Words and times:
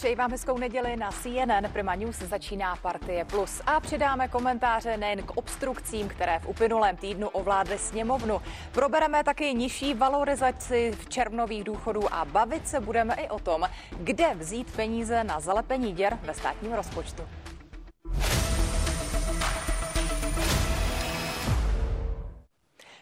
Přeji 0.00 0.14
vám 0.14 0.30
hezkou 0.30 0.58
neděli 0.58 0.96
na 0.96 1.10
CNN 1.10 1.72
Prima 1.72 1.94
News 1.94 2.18
začíná 2.18 2.76
Partie 2.76 3.24
Plus 3.24 3.62
a 3.66 3.80
přidáme 3.80 4.28
komentáře 4.28 4.96
nejen 4.96 5.22
k 5.22 5.36
obstrukcím, 5.36 6.08
které 6.08 6.38
v 6.38 6.48
uplynulém 6.48 6.96
týdnu 6.96 7.28
ovládly 7.28 7.78
sněmovnu. 7.78 8.40
Probereme 8.72 9.24
taky 9.24 9.54
nižší 9.54 9.94
valorizaci 9.94 10.92
v 11.00 11.08
červnových 11.08 11.64
důchodů 11.64 12.14
a 12.14 12.24
bavit 12.24 12.68
se 12.68 12.80
budeme 12.80 13.14
i 13.14 13.28
o 13.28 13.38
tom, 13.38 13.68
kde 13.90 14.34
vzít 14.34 14.76
peníze 14.76 15.24
na 15.24 15.40
zalepení 15.40 15.92
děr 15.92 16.18
ve 16.22 16.34
státním 16.34 16.72
rozpočtu. 16.72 17.22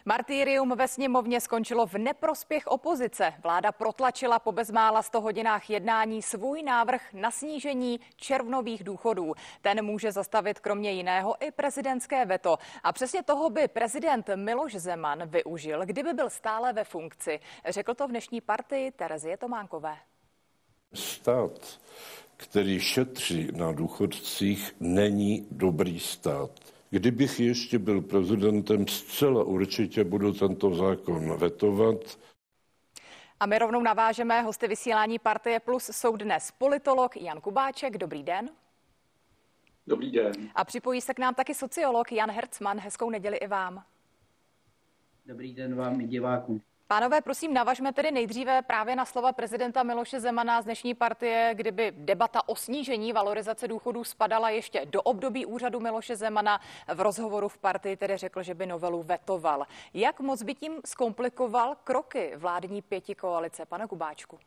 Martýrium 0.09 0.75
ve 0.75 0.87
sněmovně 0.87 1.41
skončilo 1.41 1.85
v 1.85 1.93
neprospěch 1.93 2.67
opozice. 2.67 3.33
Vláda 3.43 3.71
protlačila 3.71 4.39
po 4.39 4.51
bezmála 4.51 5.03
100 5.03 5.21
hodinách 5.21 5.69
jednání 5.69 6.21
svůj 6.21 6.63
návrh 6.63 7.13
na 7.13 7.31
snížení 7.31 7.99
červnových 8.15 8.83
důchodů. 8.83 9.33
Ten 9.61 9.85
může 9.85 10.11
zastavit 10.11 10.59
kromě 10.59 10.91
jiného 10.91 11.35
i 11.39 11.51
prezidentské 11.51 12.25
veto. 12.25 12.57
A 12.83 12.93
přesně 12.93 13.23
toho 13.23 13.49
by 13.49 13.67
prezident 13.67 14.29
Miloš 14.35 14.75
Zeman 14.75 15.29
využil, 15.29 15.85
kdyby 15.85 16.13
byl 16.13 16.29
stále 16.29 16.73
ve 16.73 16.83
funkci. 16.83 17.39
Řekl 17.67 17.93
to 17.93 18.07
v 18.07 18.09
dnešní 18.09 18.41
partii 18.41 18.91
Terezie 18.91 19.37
Tománkové. 19.37 19.97
Stát, 20.93 21.79
který 22.37 22.79
šetří 22.79 23.47
na 23.55 23.71
důchodcích, 23.71 24.75
není 24.79 25.47
dobrý 25.51 25.99
stát. 25.99 26.51
Kdybych 26.89 27.39
ještě 27.39 27.79
byl 27.79 28.01
prezidentem, 28.01 28.87
zcela 28.87 29.43
určitě 29.43 30.03
budu 30.03 30.33
tento 30.33 30.75
zákon 30.75 31.37
vetovat. 31.37 32.19
A 33.39 33.45
my 33.45 33.59
rovnou 33.59 33.81
navážeme. 33.81 34.41
Hosty 34.41 34.67
vysílání 34.67 35.19
Partie 35.19 35.59
Plus 35.59 35.89
jsou 35.93 36.15
dnes 36.15 36.51
politolog 36.51 37.17
Jan 37.17 37.41
Kubáček. 37.41 37.97
Dobrý 37.97 38.23
den. 38.23 38.49
Dobrý 39.87 40.11
den. 40.11 40.33
A 40.55 40.63
připojí 40.65 41.01
se 41.01 41.13
k 41.13 41.19
nám 41.19 41.35
taky 41.35 41.53
sociolog 41.53 42.11
Jan 42.11 42.31
Hercman. 42.31 42.79
Hezkou 42.79 43.09
neděli 43.09 43.37
i 43.37 43.47
vám. 43.47 43.83
Dobrý 45.25 45.53
den 45.53 45.75
vám 45.75 46.01
i 46.01 46.07
divákům. 46.07 46.61
Pánové, 46.91 47.21
prosím, 47.21 47.53
navažme 47.53 47.93
tedy 47.93 48.11
nejdříve 48.11 48.61
právě 48.61 48.95
na 48.95 49.05
slova 49.05 49.31
prezidenta 49.31 49.83
Miloše 49.83 50.19
Zemana 50.19 50.61
z 50.61 50.65
dnešní 50.65 50.93
partie, 50.93 51.51
kdyby 51.53 51.93
debata 51.97 52.49
o 52.49 52.55
snížení 52.55 53.13
valorizace 53.13 53.67
důchodů 53.67 54.03
spadala 54.03 54.49
ještě 54.49 54.85
do 54.85 55.01
období 55.01 55.45
úřadu 55.45 55.79
Miloše 55.79 56.15
Zemana. 56.15 56.61
V 56.93 57.01
rozhovoru 57.01 57.47
v 57.47 57.57
partii 57.57 57.97
tedy 57.97 58.17
řekl, 58.17 58.43
že 58.43 58.53
by 58.53 58.65
novelu 58.65 59.03
vetoval. 59.03 59.65
Jak 59.93 60.19
moc 60.19 60.43
by 60.43 60.55
tím 60.55 60.81
zkomplikoval 60.85 61.75
kroky 61.83 62.33
vládní 62.35 62.81
pěti 62.81 63.15
koalice? 63.15 63.65
Pane 63.65 63.87
Kubáčku. 63.87 64.39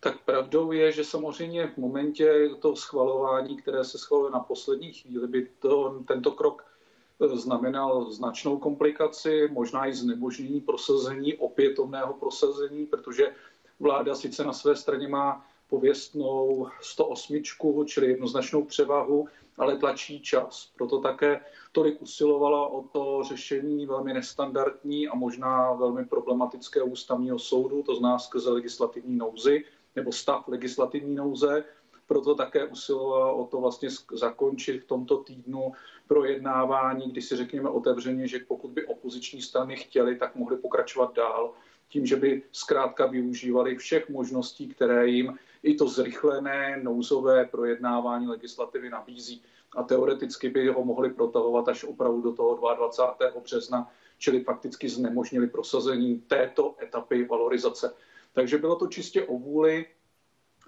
Tak 0.00 0.20
pravdou 0.20 0.72
je, 0.72 0.92
že 0.92 1.04
samozřejmě 1.04 1.66
v 1.66 1.76
momentě 1.76 2.48
toho 2.60 2.76
schvalování, 2.76 3.56
které 3.56 3.84
se 3.84 3.98
schvaluje 3.98 4.30
na 4.30 4.40
poslední 4.40 4.92
chvíli, 4.92 5.28
by 5.28 5.48
to, 5.58 6.02
tento 6.08 6.30
krok 6.30 6.75
znamenal 7.20 8.10
značnou 8.10 8.58
komplikaci, 8.58 9.48
možná 9.52 9.86
i 9.86 9.94
znemožnění 9.94 10.60
prosazení, 10.60 11.34
opětovného 11.34 12.14
prosazení, 12.14 12.86
protože 12.86 13.34
vláda 13.80 14.14
sice 14.14 14.44
na 14.44 14.52
své 14.52 14.76
straně 14.76 15.08
má 15.08 15.46
pověstnou 15.68 16.68
108, 16.80 17.42
čili 17.86 18.06
jednoznačnou 18.06 18.64
převahu, 18.64 19.28
ale 19.58 19.76
tlačí 19.76 20.20
čas. 20.20 20.70
Proto 20.76 21.00
také 21.00 21.40
tolik 21.72 22.02
usilovala 22.02 22.66
o 22.66 22.82
to 22.82 23.22
řešení 23.28 23.86
velmi 23.86 24.14
nestandardní 24.14 25.08
a 25.08 25.14
možná 25.14 25.72
velmi 25.72 26.04
problematické 26.04 26.82
ústavního 26.82 27.38
soudu, 27.38 27.82
to 27.82 27.94
zná 27.94 28.18
skrze 28.18 28.50
legislativní 28.50 29.16
nouzy 29.16 29.64
nebo 29.96 30.12
stav 30.12 30.48
legislativní 30.48 31.14
nouze, 31.14 31.64
proto 32.06 32.34
také 32.34 32.64
usilovala 32.64 33.32
o 33.32 33.46
to 33.46 33.60
vlastně 33.60 33.88
zakončit 34.12 34.78
v 34.78 34.86
tomto 34.86 35.16
týdnu 35.16 35.72
projednávání, 36.08 37.10
kdy 37.10 37.22
si 37.22 37.36
řekněme 37.36 37.68
otevřeně, 37.68 38.28
že 38.28 38.38
pokud 38.38 38.70
by 38.70 38.86
opoziční 38.86 39.42
strany 39.42 39.76
chtěly, 39.76 40.16
tak 40.16 40.36
mohly 40.36 40.56
pokračovat 40.56 41.14
dál 41.14 41.52
tím, 41.88 42.06
že 42.06 42.16
by 42.16 42.42
zkrátka 42.52 43.06
využívali 43.06 43.76
všech 43.76 44.08
možností, 44.08 44.68
které 44.68 45.08
jim 45.08 45.38
i 45.62 45.74
to 45.74 45.88
zrychlené 45.88 46.80
nouzové 46.82 47.44
projednávání 47.44 48.26
legislativy 48.26 48.90
nabízí. 48.90 49.42
A 49.76 49.82
teoreticky 49.82 50.48
by 50.48 50.68
ho 50.68 50.84
mohli 50.84 51.10
protahovat 51.10 51.68
až 51.68 51.84
opravdu 51.84 52.20
do 52.22 52.32
toho 52.32 52.76
22. 52.76 53.40
března, 53.40 53.92
čili 54.18 54.44
fakticky 54.44 54.88
znemožnili 54.88 55.46
prosazení 55.46 56.20
této 56.26 56.74
etapy 56.82 57.24
valorizace. 57.24 57.94
Takže 58.32 58.58
bylo 58.58 58.76
to 58.76 58.86
čistě 58.86 59.22
o 59.22 59.38
vůli 59.38 59.86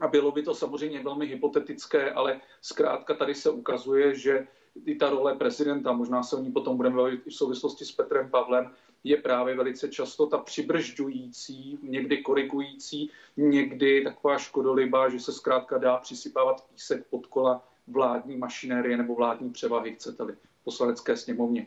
a 0.01 0.09
bylo 0.09 0.33
by 0.33 0.43
to 0.43 0.55
samozřejmě 0.55 1.03
velmi 1.03 1.27
hypotetické, 1.27 2.11
ale 2.11 2.41
zkrátka 2.63 3.15
tady 3.15 3.35
se 3.35 3.51
ukazuje, 3.51 4.15
že 4.15 4.47
i 4.85 4.95
ta 4.95 5.11
role 5.11 5.35
prezidenta, 5.35 5.93
možná 5.93 6.23
se 6.23 6.37
o 6.37 6.39
ní 6.39 6.53
potom 6.53 6.77
budeme 6.77 6.97
bavit 6.97 7.27
i 7.27 7.31
v 7.31 7.35
souvislosti 7.35 7.85
s 7.85 7.93
Petrem 7.93 8.31
Pavlem, 8.31 8.71
je 9.05 9.17
právě 9.17 9.57
velice 9.57 9.89
často 9.89 10.27
ta 10.27 10.39
přibržďující, 10.39 11.79
někdy 11.83 12.19
korigující, 12.23 13.11
někdy 13.37 14.05
taková 14.05 14.39
škodolibá, 14.39 15.09
že 15.09 15.21
se 15.21 15.33
zkrátka 15.33 15.79
dá 15.79 15.97
přisypávat 15.97 16.67
písek 16.69 17.07
pod 17.11 17.27
kola 17.27 17.69
vládní 17.87 18.37
mašinérie 18.37 18.97
nebo 18.97 19.15
vládní 19.15 19.51
převahy, 19.51 19.95
chcete-li, 19.95 20.37
poslanecké 20.65 21.17
sněmovně. 21.17 21.67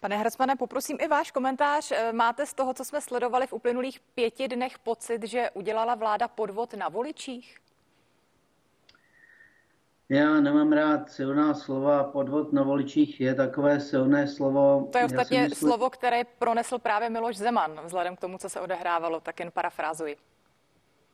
Pane 0.00 0.16
Hrsmane, 0.16 0.56
poprosím 0.56 0.98
i 1.00 1.08
váš 1.08 1.30
komentář. 1.30 1.92
Máte 2.12 2.46
z 2.46 2.54
toho, 2.54 2.74
co 2.74 2.84
jsme 2.84 3.00
sledovali 3.00 3.46
v 3.46 3.52
uplynulých 3.52 4.00
pěti 4.00 4.48
dnech, 4.48 4.78
pocit, 4.78 5.22
že 5.22 5.50
udělala 5.54 5.94
vláda 5.94 6.28
podvod 6.28 6.74
na 6.74 6.88
voličích? 6.88 7.58
Já 10.08 10.40
nemám 10.40 10.72
rád 10.72 11.10
silná 11.10 11.54
slova. 11.54 12.04
Podvod 12.04 12.52
na 12.52 12.62
voličích 12.62 13.20
je 13.20 13.34
takové 13.34 13.80
silné 13.80 14.28
slovo. 14.28 14.88
To 14.92 14.98
je 14.98 15.04
ostatně 15.04 15.42
mysl... 15.42 15.54
slovo, 15.54 15.90
které 15.90 16.24
pronesl 16.24 16.78
právě 16.78 17.10
Miloš 17.10 17.36
Zeman, 17.36 17.80
vzhledem 17.84 18.16
k 18.16 18.20
tomu, 18.20 18.38
co 18.38 18.48
se 18.48 18.60
odehrávalo, 18.60 19.20
tak 19.20 19.40
jen 19.40 19.50
parafrázuji. 19.50 20.16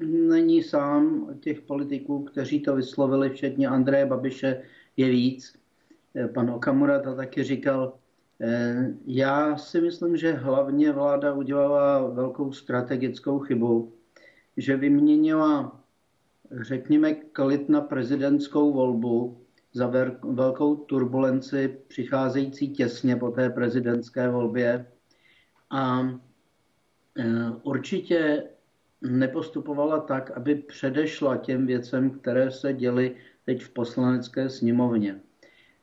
Není 0.08 0.62
sám 0.62 1.34
těch 1.40 1.60
politiků, 1.60 2.24
kteří 2.24 2.60
to 2.60 2.74
vyslovili, 2.74 3.30
včetně 3.30 3.68
Andreje 3.68 4.06
Babiše, 4.06 4.62
je 4.96 5.08
víc. 5.08 5.58
Pan 6.34 6.50
Okamura 6.50 7.02
to 7.02 7.16
taky 7.16 7.42
říkal. 7.44 7.92
Eh, 8.40 8.94
já 9.06 9.56
si 9.56 9.80
myslím, 9.80 10.16
že 10.16 10.32
hlavně 10.32 10.92
vláda 10.92 11.32
udělala 11.32 12.08
velkou 12.10 12.52
strategickou 12.52 13.38
chybu, 13.38 13.92
že 14.56 14.76
vyměnila 14.76 15.80
řekněme, 16.60 17.14
klid 17.14 17.68
na 17.68 17.80
prezidentskou 17.80 18.72
volbu 18.72 19.40
za 19.72 19.92
velkou 20.22 20.76
turbulenci 20.76 21.78
přicházející 21.88 22.70
těsně 22.70 23.16
po 23.16 23.30
té 23.30 23.50
prezidentské 23.50 24.28
volbě 24.28 24.86
a 25.70 26.00
e, 26.00 27.24
určitě 27.62 28.42
nepostupovala 29.02 30.00
tak, 30.00 30.30
aby 30.30 30.54
předešla 30.54 31.36
těm 31.36 31.66
věcem, 31.66 32.10
které 32.10 32.50
se 32.50 32.72
děly 32.72 33.16
teď 33.44 33.62
v 33.62 33.70
poslanecké 33.70 34.50
sněmovně. 34.50 35.20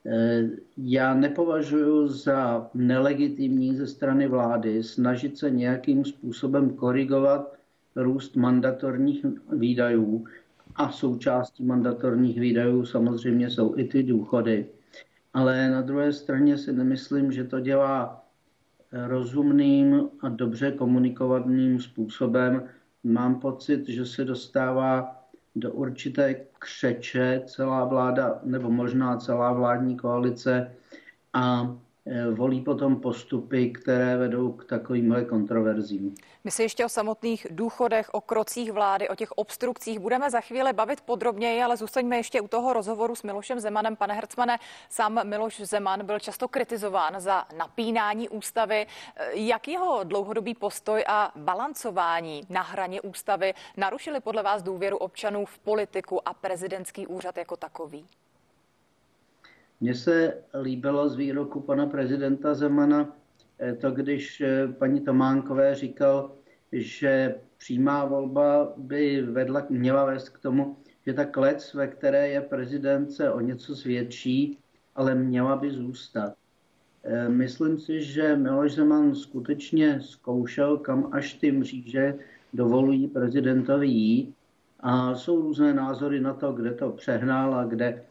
E, 0.05 0.49
já 0.77 1.13
nepovažuji 1.13 2.07
za 2.07 2.69
nelegitimní 2.73 3.75
ze 3.75 3.87
strany 3.87 4.27
vlády 4.27 4.83
snažit 4.83 5.37
se 5.37 5.49
nějakým 5.49 6.05
způsobem 6.05 6.69
korigovat 6.69 7.57
růst 7.95 8.35
mandatorních 8.35 9.25
výdajů, 9.51 10.25
a 10.75 10.91
součástí 10.91 11.63
mandatorních 11.63 12.39
výdajů 12.39 12.85
samozřejmě 12.85 13.49
jsou 13.49 13.77
i 13.77 13.83
ty 13.83 14.03
důchody. 14.03 14.67
Ale 15.33 15.69
na 15.69 15.81
druhé 15.81 16.13
straně 16.13 16.57
si 16.57 16.73
nemyslím, 16.73 17.31
že 17.31 17.43
to 17.43 17.59
dělá 17.59 18.25
rozumným 18.91 20.09
a 20.21 20.29
dobře 20.29 20.71
komunikovaným 20.71 21.79
způsobem. 21.79 22.63
Mám 23.03 23.39
pocit, 23.39 23.89
že 23.89 24.05
se 24.05 24.25
dostává 24.25 25.20
do 25.55 25.71
určité 25.71 26.35
křeče 26.59 27.41
celá 27.45 27.85
vláda, 27.85 28.39
nebo 28.43 28.71
možná 28.71 29.17
celá 29.17 29.53
vládní 29.53 29.97
koalice 29.97 30.75
a 31.33 31.75
volí 32.33 32.61
potom 32.61 33.01
postupy, 33.01 33.69
které 33.69 34.17
vedou 34.17 34.51
k 34.51 34.65
takovýmhle 34.65 35.25
kontroverzím. 35.25 36.15
My 36.43 36.51
se 36.51 36.63
ještě 36.63 36.85
o 36.85 36.89
samotných 36.89 37.47
důchodech, 37.49 38.09
o 38.11 38.21
krocích 38.21 38.71
vlády, 38.71 39.09
o 39.09 39.15
těch 39.15 39.31
obstrukcích 39.31 39.99
budeme 39.99 40.29
za 40.29 40.41
chvíli 40.41 40.73
bavit 40.73 41.01
podrobněji, 41.01 41.63
ale 41.63 41.77
zůstaňme 41.77 42.17
ještě 42.17 42.41
u 42.41 42.47
toho 42.47 42.73
rozhovoru 42.73 43.15
s 43.15 43.23
Milošem 43.23 43.59
Zemanem. 43.59 43.95
Pane 43.95 44.13
Hercmane, 44.13 44.57
sám 44.89 45.19
Miloš 45.27 45.61
Zeman 45.61 46.05
byl 46.05 46.19
často 46.19 46.47
kritizován 46.47 47.19
za 47.19 47.45
napínání 47.57 48.29
ústavy. 48.29 48.87
Eh, 49.15 49.29
jak 49.33 49.67
jeho 49.67 50.03
dlouhodobý 50.03 50.55
postoj 50.55 51.03
a 51.07 51.31
balancování 51.35 52.41
na 52.49 52.61
hraně 52.61 53.01
ústavy 53.01 53.53
narušili 53.77 54.19
podle 54.19 54.43
vás 54.43 54.63
důvěru 54.63 54.97
občanů 54.97 55.45
v 55.45 55.59
politiku 55.59 56.27
a 56.27 56.33
prezidentský 56.33 57.07
úřad 57.07 57.37
jako 57.37 57.57
takový? 57.57 58.07
Mně 59.81 59.95
se 59.95 60.33
líbilo 60.61 61.09
z 61.09 61.15
výroku 61.15 61.59
pana 61.59 61.85
prezidenta 61.85 62.53
Zemana 62.53 63.15
eh, 63.59 63.73
to, 63.73 63.91
když 63.91 64.41
eh, 64.41 64.67
paní 64.67 65.01
Tománkové 65.01 65.75
říkal, 65.75 66.31
že 66.71 67.35
přímá 67.57 68.05
volba 68.05 68.73
by 68.77 69.21
vedla, 69.21 69.65
měla 69.69 70.05
vést 70.05 70.29
k 70.29 70.39
tomu, 70.39 70.77
že 71.05 71.13
ta 71.13 71.25
klec, 71.25 71.73
ve 71.73 71.87
které 71.87 72.27
je 72.27 72.41
prezident, 72.41 73.11
se 73.11 73.31
o 73.31 73.39
něco 73.39 73.73
zvětší, 73.73 74.57
ale 74.95 75.15
měla 75.15 75.55
by 75.55 75.71
zůstat. 75.71 76.33
Eh, 77.03 77.29
myslím 77.29 77.79
si, 77.79 78.01
že 78.01 78.35
Miloš 78.35 78.73
Zeman 78.73 79.15
skutečně 79.15 80.01
zkoušel, 80.01 80.77
kam 80.77 81.09
až 81.11 81.33
ty 81.33 81.51
mříže 81.51 82.15
dovolují 82.53 83.07
prezidentovi 83.07 83.87
jít. 83.87 84.35
A 84.79 85.15
jsou 85.15 85.41
různé 85.41 85.73
názory 85.73 86.19
na 86.19 86.33
to, 86.33 86.51
kde 86.51 86.73
to 86.73 86.89
přehnal 86.89 87.55
a 87.55 87.65
kde 87.65 88.03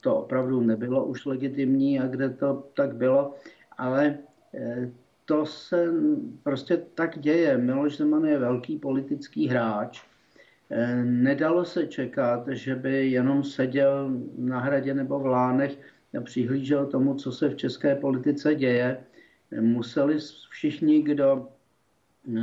to 0.00 0.16
opravdu 0.16 0.60
nebylo 0.60 1.04
už 1.04 1.26
legitimní 1.26 2.00
a 2.00 2.06
kde 2.06 2.30
to 2.30 2.68
tak 2.74 2.96
bylo. 2.96 3.34
Ale 3.78 4.18
eh, 4.54 4.90
to 5.24 5.46
se 5.46 5.92
prostě 6.42 6.76
tak 6.94 7.18
děje. 7.18 7.58
Miloš 7.58 7.96
Zeman 7.96 8.24
je 8.24 8.38
velký 8.38 8.78
politický 8.78 9.48
hráč. 9.48 10.02
Nedalo 11.04 11.64
se 11.64 11.86
čekat, 11.86 12.48
že 12.48 12.74
by 12.74 13.10
jenom 13.10 13.44
seděl 13.44 14.10
na 14.38 14.60
hradě 14.60 14.94
nebo 14.94 15.18
v 15.18 15.26
Lánech 15.26 15.78
přihlížel 16.20 16.86
tomu, 16.86 17.14
co 17.14 17.32
se 17.32 17.48
v 17.48 17.56
české 17.56 17.96
politice 17.96 18.54
děje. 18.54 19.04
Museli 19.60 20.18
všichni, 20.50 21.02
kdo 21.02 21.48
eh, 22.28 22.40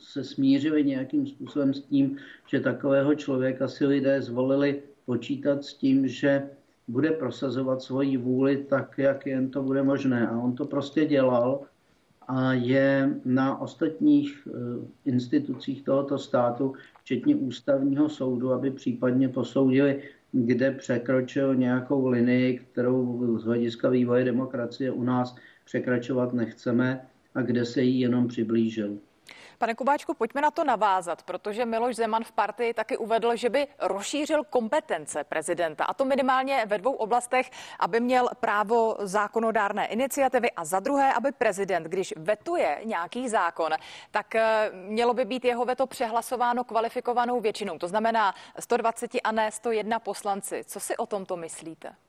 se 0.00 0.24
smířili 0.24 0.84
nějakým 0.84 1.26
způsobem 1.26 1.74
s 1.74 1.82
tím, 1.82 2.16
že 2.46 2.60
takového 2.60 3.14
člověka 3.14 3.68
si 3.68 3.86
lidé 3.86 4.22
zvolili 4.22 4.82
počítat 5.06 5.64
s 5.64 5.74
tím, 5.74 6.08
že 6.08 6.50
bude 6.88 7.10
prosazovat 7.10 7.82
svoji 7.82 8.16
vůli 8.16 8.56
tak, 8.56 8.98
jak 8.98 9.26
jen 9.26 9.50
to 9.50 9.62
bude 9.62 9.82
možné. 9.82 10.28
A 10.28 10.38
on 10.38 10.54
to 10.54 10.64
prostě 10.64 11.04
dělal 11.04 11.60
a 12.28 12.52
je 12.52 13.20
na 13.24 13.60
ostatních 13.60 14.48
eh, 14.48 14.86
institucích 15.04 15.82
tohoto 15.82 16.18
státu, 16.18 16.74
včetně 17.00 17.36
ústavního 17.36 18.08
soudu, 18.08 18.52
aby 18.52 18.70
případně 18.70 19.28
posoudili, 19.28 20.02
kde 20.32 20.70
překročil 20.70 21.54
nějakou 21.54 22.06
linii, 22.08 22.58
kterou 22.58 23.38
z 23.38 23.44
hlediska 23.44 23.88
vývoje 23.88 24.24
demokracie 24.24 24.90
u 24.90 25.02
nás 25.02 25.36
překračovat 25.64 26.32
nechceme 26.32 27.06
a 27.34 27.42
kde 27.42 27.64
se 27.64 27.82
jí 27.82 28.00
jenom 28.00 28.28
přiblížil. 28.28 28.98
Pane 29.58 29.74
Kubáčku, 29.74 30.14
pojďme 30.14 30.40
na 30.40 30.50
to 30.50 30.64
navázat, 30.64 31.22
protože 31.22 31.64
Miloš 31.64 31.96
Zeman 31.96 32.24
v 32.24 32.32
partii 32.32 32.74
taky 32.74 32.96
uvedl, 32.96 33.36
že 33.36 33.50
by 33.50 33.66
rozšířil 33.78 34.44
kompetence 34.44 35.24
prezidenta, 35.24 35.84
a 35.84 35.94
to 35.94 36.04
minimálně 36.04 36.66
ve 36.66 36.78
dvou 36.78 36.92
oblastech, 36.92 37.50
aby 37.80 38.00
měl 38.00 38.28
právo 38.40 38.96
zákonodárné 39.00 39.86
iniciativy 39.86 40.50
a 40.50 40.64
za 40.64 40.80
druhé, 40.80 41.12
aby 41.12 41.32
prezident, 41.32 41.82
když 41.82 42.14
vetuje 42.16 42.80
nějaký 42.84 43.28
zákon, 43.28 43.72
tak 44.10 44.34
eh, 44.34 44.70
mělo 44.72 45.14
by 45.14 45.24
být 45.24 45.44
jeho 45.44 45.64
veto 45.64 45.86
přehlasováno 45.86 46.64
kvalifikovanou 46.64 47.40
většinou, 47.40 47.78
to 47.78 47.88
znamená 47.88 48.34
120 48.58 49.10
a 49.24 49.32
ne 49.32 49.52
101 49.52 49.98
poslanci. 49.98 50.64
Co 50.64 50.80
si 50.80 50.96
o 50.96 51.06
tomto 51.06 51.36
myslíte? 51.36 52.05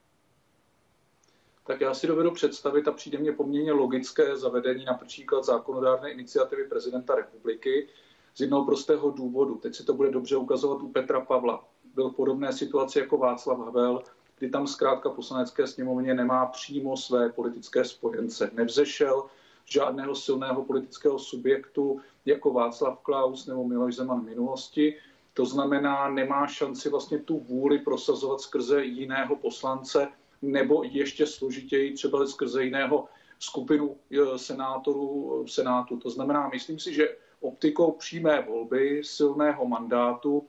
Tak 1.68 1.80
já 1.80 1.94
si 1.94 2.06
dovedu 2.06 2.30
představit 2.30 2.88
a 2.88 2.92
přijde 2.92 3.18
mně 3.18 3.32
poměrně 3.32 3.72
logické 3.72 4.36
zavedení 4.36 4.84
například 4.84 5.44
zákonodárné 5.44 6.12
iniciativy 6.12 6.64
prezidenta 6.64 7.14
republiky 7.14 7.88
z 8.34 8.40
jednoho 8.40 8.64
prostého 8.64 9.10
důvodu. 9.10 9.54
Teď 9.54 9.74
si 9.74 9.84
to 9.84 9.94
bude 9.94 10.10
dobře 10.10 10.36
ukazovat 10.36 10.82
u 10.82 10.88
Petra 10.88 11.20
Pavla. 11.20 11.64
Byl 11.94 12.10
v 12.10 12.14
podobné 12.14 12.52
situaci 12.52 12.98
jako 12.98 13.18
Václav 13.18 13.58
Havel, 13.58 14.02
kdy 14.38 14.50
tam 14.50 14.66
zkrátka 14.66 15.10
poslanecké 15.10 15.66
sněmovně 15.66 16.14
nemá 16.14 16.46
přímo 16.46 16.96
své 16.96 17.28
politické 17.28 17.84
spojence. 17.84 18.50
Nevzešel 18.54 19.24
žádného 19.64 20.14
silného 20.14 20.64
politického 20.64 21.18
subjektu 21.18 22.00
jako 22.26 22.52
Václav 22.52 22.98
Klaus 23.02 23.46
nebo 23.46 23.64
Miloš 23.64 23.94
Zeman 23.94 24.20
v 24.20 24.28
minulosti. 24.28 24.96
To 25.34 25.46
znamená, 25.46 26.08
nemá 26.08 26.46
šanci 26.46 26.88
vlastně 26.88 27.18
tu 27.18 27.38
vůli 27.38 27.78
prosazovat 27.78 28.40
skrze 28.40 28.84
jiného 28.84 29.36
poslance, 29.36 30.08
nebo 30.42 30.82
ještě 30.84 31.26
složitěji 31.26 31.94
třeba 31.94 32.26
skrze 32.26 32.64
jiného 32.64 33.08
skupinu 33.38 33.96
eh, 34.10 34.38
senátorů 34.38 35.42
v 35.46 35.50
Senátu. 35.50 35.96
To 35.96 36.10
znamená, 36.10 36.48
myslím 36.48 36.78
si, 36.78 36.94
že 36.94 37.16
optikou 37.40 37.92
přímé 37.92 38.42
volby, 38.42 39.02
silného 39.04 39.68
mandátu, 39.68 40.46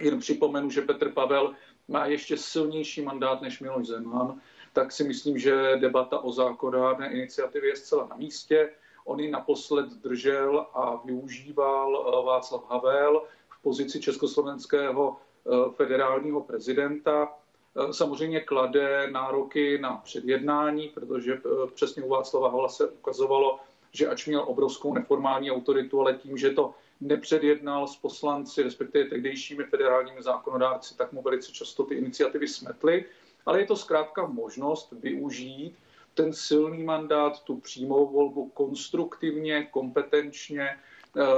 jen 0.00 0.18
připomenu, 0.18 0.70
že 0.70 0.82
Petr 0.82 1.12
Pavel 1.12 1.54
má 1.88 2.06
ještě 2.06 2.36
silnější 2.36 3.02
mandát 3.02 3.42
než 3.42 3.60
Miloš 3.60 3.86
Zeman, 3.86 4.40
tak 4.72 4.92
si 4.92 5.04
myslím, 5.04 5.38
že 5.38 5.76
debata 5.76 6.18
o 6.18 6.32
zákonodárné 6.32 7.12
iniciativě 7.12 7.70
je 7.70 7.76
zcela 7.76 8.06
na 8.06 8.16
místě. 8.16 8.70
On 9.04 9.20
ji 9.20 9.30
naposled 9.30 9.86
držel 9.86 10.66
a 10.74 11.00
využíval 11.04 12.06
eh, 12.06 12.26
Václav 12.26 12.70
Havel 12.70 13.22
v 13.48 13.62
pozici 13.62 14.00
československého 14.00 15.16
eh, 15.16 15.50
federálního 15.72 16.40
prezidenta. 16.40 17.32
Eh, 17.76 17.92
samozřejmě 17.92 18.40
klade 18.40 19.10
nároky 19.10 19.78
na 19.78 19.96
předjednání, 19.96 20.88
protože 20.88 21.34
eh, 21.34 21.70
přesně 21.74 22.02
u 22.02 22.08
Václava 22.08 22.50
Havla 22.50 22.68
se 22.68 22.88
ukazovalo, 22.88 23.60
že 23.92 24.08
ač 24.08 24.26
měl 24.26 24.44
obrovskou 24.46 24.94
neformální 24.94 25.50
autoritu, 25.50 26.00
ale 26.00 26.14
tím, 26.14 26.36
že 26.36 26.50
to 26.50 26.74
nepředjednal 27.00 27.86
s 27.86 27.96
poslanci, 27.96 28.62
respektive 28.62 29.04
tehdejšími 29.04 29.64
federálními 29.64 30.22
zákonodárci, 30.22 30.96
tak 30.96 31.12
mu 31.12 31.22
velice 31.22 31.52
často 31.52 31.84
ty 31.84 31.94
iniciativy 31.94 32.48
smetly. 32.48 33.04
Ale 33.46 33.60
je 33.60 33.66
to 33.66 33.76
zkrátka 33.76 34.26
možnost 34.26 34.92
využít 34.92 35.76
ten 36.14 36.32
silný 36.32 36.82
mandát, 36.82 37.42
tu 37.42 37.56
přímou 37.56 38.06
volbu 38.06 38.48
konstruktivně, 38.48 39.68
kompetenčně, 39.70 40.68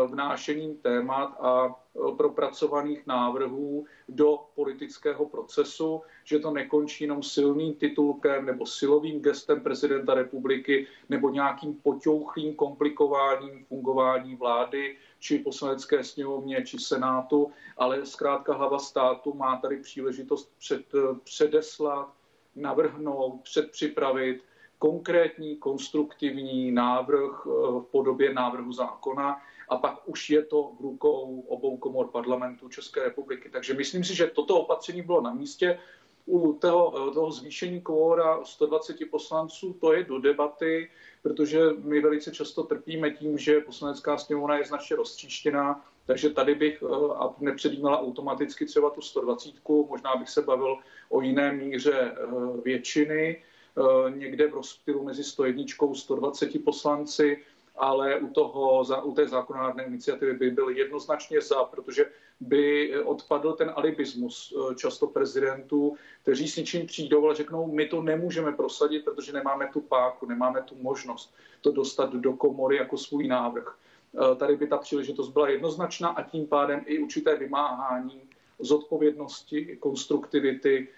vnášením 0.06 0.76
témat 0.76 1.36
a 1.40 1.66
eh, 1.66 2.16
propracovaných 2.16 3.06
návrhů 3.06 3.84
do 4.08 4.38
politického 4.54 5.26
procesu, 5.26 6.02
že 6.24 6.38
to 6.38 6.50
nekončí 6.50 7.04
jenom 7.04 7.22
silným 7.22 7.74
titulkem 7.74 8.46
nebo 8.46 8.66
silovým 8.66 9.20
gestem 9.20 9.60
prezidenta 9.60 10.14
republiky 10.14 10.86
nebo 11.08 11.30
nějakým 11.30 11.74
poťouchlým 11.74 12.54
komplikováním 12.54 13.64
fungování 13.64 14.36
vlády 14.36 14.96
či 15.18 15.38
poslanecké 15.38 16.04
sněmovně 16.04 16.64
či 16.64 16.78
senátu, 16.78 17.50
ale 17.76 18.06
zkrátka 18.06 18.54
hlava 18.54 18.78
státu 18.78 19.34
má 19.34 19.56
tady 19.56 19.76
příležitost 19.76 20.52
před, 20.58 20.94
eh, 20.94 21.14
předeslat, 21.24 22.12
navrhnout, 22.56 23.40
předpřipravit 23.42 24.42
konkrétní 24.78 25.56
konstruktivní 25.56 26.72
návrh 26.72 27.46
v 27.46 27.86
podobě 27.90 28.34
návrhu 28.34 28.72
zákona, 28.72 29.40
a 29.68 29.76
pak 29.76 30.08
už 30.08 30.30
je 30.30 30.42
to 30.42 30.72
v 30.78 30.80
rukou 30.80 31.44
obou 31.48 31.76
komor 31.76 32.08
parlamentu 32.08 32.68
České 32.68 33.04
republiky. 33.04 33.50
Takže 33.52 33.74
myslím 33.74 34.04
si, 34.04 34.14
že 34.14 34.26
toto 34.26 34.60
opatření 34.60 35.02
bylo 35.02 35.20
na 35.20 35.34
místě. 35.34 35.78
U 36.26 36.52
toho, 36.52 37.10
toho 37.14 37.30
zvýšení 37.30 37.80
kvóra 37.80 38.44
120 38.44 38.96
poslanců 39.10 39.72
to 39.80 39.92
je 39.92 40.04
do 40.04 40.18
debaty, 40.18 40.90
protože 41.22 41.60
my 41.78 42.00
velice 42.00 42.32
často 42.32 42.62
trpíme 42.62 43.10
tím, 43.10 43.38
že 43.38 43.60
poslanecká 43.60 44.18
sněmovna 44.18 44.58
je 44.58 44.64
značně 44.64 44.96
roztříštěná, 44.96 45.84
takže 46.06 46.30
tady 46.30 46.54
bych 46.54 46.82
eh, 46.82 47.14
a 47.14 47.34
nepředjímala 47.38 48.00
automaticky 48.00 48.66
třeba 48.66 48.90
tu 48.90 49.00
120, 49.00 49.52
možná 49.88 50.16
bych 50.16 50.28
se 50.28 50.42
bavil 50.42 50.78
o 51.08 51.20
jiné 51.20 51.52
míře 51.52 52.12
eh, 52.12 52.26
většiny, 52.64 53.42
eh, 53.78 54.10
někde 54.10 54.46
v 54.46 54.54
rozptylu 54.54 55.04
mezi 55.04 55.24
101 55.24 55.64
a 55.90 55.94
120 55.94 56.64
poslanci, 56.64 57.42
ale 57.76 58.18
u, 58.20 58.28
toho, 58.28 58.84
u 59.04 59.14
té 59.14 59.28
zákonodárné 59.28 59.84
iniciativy 59.84 60.32
by 60.32 60.50
byl 60.50 60.68
jednoznačně 60.68 61.40
za, 61.40 61.64
protože 61.64 62.10
by 62.40 62.94
odpadl 63.04 63.52
ten 63.52 63.72
alibismus 63.76 64.54
eh, 64.54 64.74
často 64.74 65.06
prezidentů, 65.06 65.96
kteří 66.22 66.48
s 66.48 66.56
něčím 66.56 66.86
přijdou, 66.86 67.24
ale 67.24 67.34
řeknou, 67.34 67.72
my 67.72 67.86
to 67.86 68.02
nemůžeme 68.02 68.52
prosadit, 68.52 69.04
protože 69.04 69.32
nemáme 69.32 69.68
tu 69.72 69.80
páku, 69.80 70.26
nemáme 70.26 70.62
tu 70.62 70.74
možnost 70.80 71.34
to 71.60 71.72
dostat 71.72 72.12
do 72.12 72.32
komory 72.32 72.76
jako 72.76 72.96
svůj 72.96 73.26
návrh. 73.28 73.78
Eh, 74.14 74.36
tady 74.36 74.56
by 74.56 74.66
ta 74.66 74.78
příležitost 74.78 75.28
byla 75.28 75.48
jednoznačná 75.48 76.08
a 76.08 76.22
tím 76.22 76.46
pádem 76.46 76.82
i 76.86 76.98
určité 76.98 77.36
vymáhání 77.36 78.22
zodpovědnosti, 78.58 79.76
konstruktivity, 79.80 80.88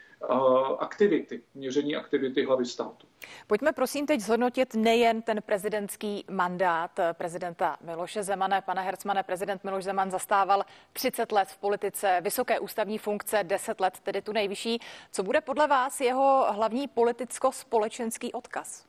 aktivity, 0.78 1.42
měření 1.54 1.96
aktivity 1.96 2.44
hlavy 2.44 2.66
státu. 2.66 3.06
Pojďme 3.46 3.72
prosím 3.72 4.06
teď 4.06 4.20
zhodnotit 4.20 4.74
nejen 4.74 5.22
ten 5.22 5.42
prezidentský 5.42 6.24
mandát 6.30 6.90
prezidenta 7.12 7.76
Miloše 7.80 8.22
Zemana. 8.22 8.60
Pane 8.60 8.82
Hercmane, 8.82 9.22
prezident 9.22 9.64
Miloš 9.64 9.84
Zeman 9.84 10.10
zastával 10.10 10.64
30 10.92 11.32
let 11.32 11.48
v 11.48 11.58
politice, 11.58 12.20
vysoké 12.20 12.60
ústavní 12.60 12.98
funkce, 12.98 13.44
10 13.44 13.80
let 13.80 14.00
tedy 14.02 14.22
tu 14.22 14.32
nejvyšší. 14.32 14.78
Co 15.12 15.22
bude 15.22 15.40
podle 15.40 15.66
vás 15.66 16.00
jeho 16.00 16.46
hlavní 16.52 16.88
politicko-společenský 16.88 18.32
odkaz? 18.32 18.87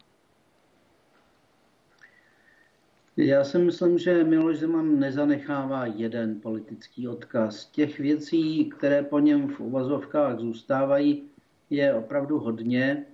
Já 3.21 3.43
si 3.43 3.57
myslím, 3.57 3.97
že 3.97 4.23
Miloš 4.23 4.59
Zeman 4.59 4.99
nezanechává 4.99 5.85
jeden 5.85 6.41
politický 6.41 7.07
odkaz. 7.07 7.65
Těch 7.65 7.99
věcí, 7.99 8.65
které 8.69 9.03
po 9.03 9.19
něm 9.19 9.47
v 9.47 9.59
uvazovkách 9.59 10.39
zůstávají, 10.39 11.23
je 11.69 11.93
opravdu 11.93 12.39
hodně. 12.39 13.05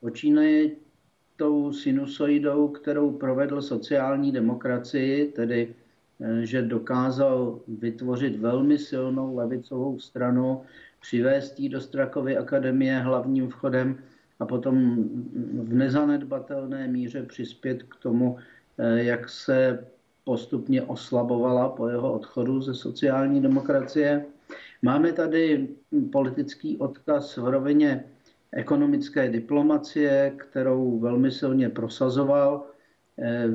Počínaje 0.00 0.70
tou 1.36 1.72
sinusoidou, 1.72 2.68
kterou 2.68 3.10
provedl 3.10 3.62
sociální 3.62 4.32
demokracii, 4.32 5.32
tedy 5.32 5.74
že 6.42 6.62
dokázal 6.62 7.60
vytvořit 7.68 8.36
velmi 8.36 8.78
silnou 8.78 9.36
levicovou 9.36 9.98
stranu, 9.98 10.62
přivést 11.00 11.60
ji 11.60 11.68
do 11.68 11.80
Strakovy 11.80 12.36
akademie 12.36 12.98
hlavním 12.98 13.48
vchodem 13.48 13.98
a 14.40 14.46
potom 14.46 15.04
v 15.62 15.74
nezanedbatelné 15.74 16.88
míře 16.88 17.22
přispět 17.22 17.82
k 17.82 17.96
tomu, 17.96 18.36
eh, 18.38 18.51
jak 18.78 19.28
se 19.28 19.86
postupně 20.24 20.82
oslabovala 20.82 21.68
po 21.68 21.88
jeho 21.88 22.12
odchodu 22.12 22.60
ze 22.60 22.74
sociální 22.74 23.42
demokracie. 23.42 24.24
Máme 24.82 25.12
tady 25.12 25.68
politický 26.12 26.78
odkaz 26.78 27.36
v 27.36 27.48
rovině 27.48 28.04
ekonomické 28.52 29.28
diplomacie, 29.28 30.32
kterou 30.36 30.98
velmi 30.98 31.30
silně 31.30 31.68
prosazoval. 31.68 32.66
Eh, 33.18 33.48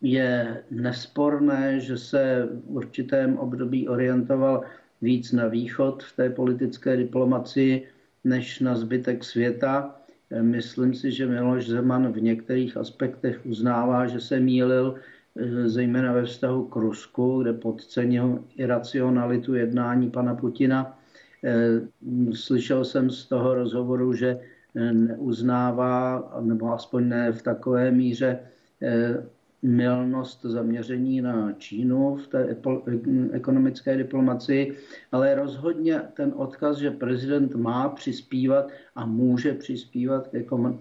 je 0.00 0.64
nesporné, 0.70 1.80
že 1.80 1.98
se 1.98 2.48
v 2.52 2.76
určitém 2.76 3.38
období 3.38 3.88
orientoval 3.88 4.64
víc 5.02 5.32
na 5.32 5.46
východ 5.48 6.02
v 6.02 6.16
té 6.16 6.30
politické 6.30 6.96
diplomacii 6.96 7.88
než 8.24 8.60
na 8.60 8.76
zbytek 8.76 9.24
světa. 9.24 9.99
Eh, 10.30 10.42
myslím 10.42 10.94
si, 10.94 11.12
že 11.12 11.26
Miloš 11.26 11.68
Zeman 11.68 12.12
v 12.12 12.22
některých 12.22 12.76
aspektech 12.76 13.40
uznává, 13.46 14.06
že 14.06 14.20
se 14.20 14.40
mýlil, 14.40 14.94
eh, 15.36 15.68
zejména 15.68 16.12
ve 16.12 16.24
vztahu 16.24 16.64
k 16.64 16.76
Rusku, 16.76 17.42
kde 17.42 17.52
podcenil 17.52 18.44
iracionalitu 18.56 19.54
jednání 19.54 20.10
pana 20.10 20.34
Putina. 20.34 20.98
Eh, 21.44 21.80
slyšel 22.34 22.84
jsem 22.84 23.10
z 23.10 23.26
toho 23.26 23.54
rozhovoru, 23.54 24.14
že 24.14 24.40
neuznává, 24.92 26.30
nebo 26.40 26.72
aspoň 26.72 27.08
ne 27.08 27.32
v 27.32 27.42
takové 27.42 27.90
míře, 27.90 28.38
milnost 29.62 30.42
zaměření 30.42 31.20
na 31.20 31.52
Čínu 31.52 32.16
v 32.16 32.28
té 32.28 32.56
ekonomické 33.32 33.96
diplomacii, 33.96 34.76
ale 35.12 35.34
rozhodně 35.34 36.00
ten 36.14 36.32
odkaz, 36.36 36.78
že 36.78 36.90
prezident 36.90 37.54
má 37.54 37.88
přispívat 37.88 38.70
a 38.96 39.06
může 39.06 39.54
přispívat 39.54 40.28
k 40.28 40.34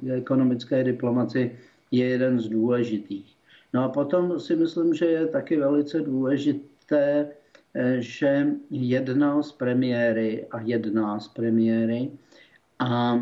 ekonomické 0.09 0.83
diplomaci, 0.83 1.51
je 1.91 2.05
jeden 2.05 2.39
z 2.39 2.47
důležitých. 2.47 3.35
No 3.73 3.83
a 3.83 3.89
potom 3.89 4.39
si 4.39 4.55
myslím, 4.55 4.93
že 4.93 5.05
je 5.05 5.27
taky 5.27 5.57
velice 5.57 6.01
důležité, 6.01 7.27
eh, 7.73 7.95
že 7.99 8.47
jednal 8.69 9.43
s 9.43 9.51
premiéry 9.51 10.47
a 10.51 10.61
jedná 10.61 11.19
s 11.19 11.27
premiéry 11.27 12.11
a 12.79 13.21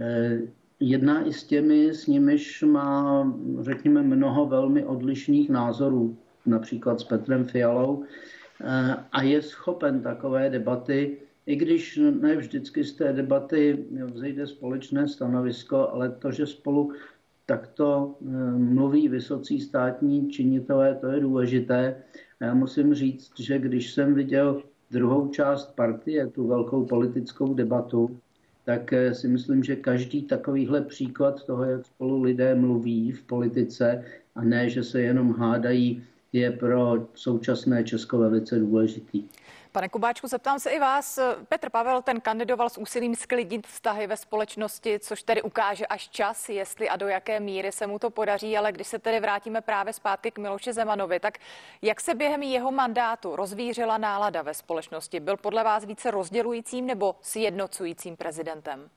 eh, 0.00 0.40
jedná 0.82 1.26
i 1.26 1.32
s 1.32 1.44
těmi, 1.44 1.94
s 1.94 2.06
nimiž 2.06 2.62
má, 2.62 3.26
řekněme, 3.60 4.02
mnoho 4.02 4.46
velmi 4.46 4.84
odlišných 4.84 5.50
názorů, 5.50 6.16
například 6.46 7.00
s 7.00 7.04
Petrem 7.04 7.44
Fialou, 7.44 8.04
eh, 8.04 8.96
a 9.12 9.22
je 9.22 9.42
schopen 9.42 10.02
takové 10.02 10.50
debaty, 10.50 11.16
i 11.46 11.56
když 11.56 12.00
ne 12.20 12.36
vždycky 12.36 12.84
z 12.84 12.92
té 12.92 13.12
debaty 13.12 13.86
vzejde 14.04 14.46
společné 14.46 15.08
stanovisko, 15.08 15.88
ale 15.88 16.10
to, 16.10 16.30
že 16.30 16.46
spolu 16.46 16.92
takto 17.46 18.14
eh, 18.20 18.26
mluví 18.58 19.08
vysocí 19.08 19.60
státní 19.60 20.30
činitelé, 20.30 20.94
to 20.94 21.06
je 21.06 21.20
důležité. 21.20 22.02
A 22.40 22.44
já 22.44 22.54
musím 22.54 22.94
říct, 22.94 23.40
že 23.40 23.58
když 23.58 23.92
jsem 23.92 24.14
viděl 24.14 24.62
druhou 24.90 25.28
část 25.28 25.76
partie, 25.76 26.26
tu 26.26 26.46
velkou 26.46 26.86
politickou 26.86 27.54
debatu, 27.54 28.18
tak 28.64 28.92
eh, 28.92 29.14
si 29.14 29.28
myslím, 29.28 29.64
že 29.64 29.76
každý 29.76 30.22
takovýhle 30.22 30.80
příklad 30.80 31.44
toho, 31.44 31.64
jak 31.64 31.86
spolu 31.86 32.22
lidé 32.22 32.54
mluví 32.54 33.12
v 33.12 33.22
politice 33.22 34.04
a 34.34 34.44
ne, 34.44 34.70
že 34.70 34.84
se 34.84 35.02
jenom 35.02 35.34
hádají, 35.34 36.02
je 36.32 36.50
pro 36.50 37.08
současné 37.14 37.84
Česko 37.84 38.18
velice 38.18 38.58
důležitý. 38.58 39.28
Pane 39.72 39.88
Kubáčku, 39.88 40.26
zeptám 40.26 40.58
se 40.58 40.70
i 40.70 40.78
vás. 40.78 41.18
Petr 41.48 41.70
Pavel 41.70 42.02
ten 42.02 42.20
kandidoval 42.20 42.70
s 42.70 42.78
úsilím 42.78 43.14
sklidnit 43.14 43.66
vztahy 43.66 44.06
ve 44.06 44.16
společnosti, 44.16 44.98
což 44.98 45.22
tedy 45.22 45.42
ukáže 45.42 45.86
až 45.86 46.08
čas, 46.08 46.48
jestli 46.48 46.88
a 46.88 46.96
do 46.96 47.08
jaké 47.08 47.40
míry 47.40 47.72
se 47.72 47.86
mu 47.86 47.98
to 47.98 48.10
podaří. 48.10 48.58
Ale 48.58 48.72
když 48.72 48.86
se 48.86 48.98
tedy 48.98 49.20
vrátíme 49.20 49.60
právě 49.60 49.92
zpátky 49.92 50.30
k 50.30 50.38
Miloši 50.38 50.72
Zemanovi, 50.72 51.20
tak 51.20 51.38
jak 51.82 52.00
se 52.00 52.14
během 52.14 52.42
jeho 52.42 52.72
mandátu 52.72 53.36
rozvířila 53.36 53.98
nálada 53.98 54.42
ve 54.42 54.54
společnosti? 54.54 55.20
Byl 55.20 55.36
podle 55.36 55.64
vás 55.64 55.84
více 55.84 56.10
rozdělujícím 56.10 56.86
nebo 56.86 57.14
sjednocujícím 57.20 58.16
prezidentem? 58.16 58.90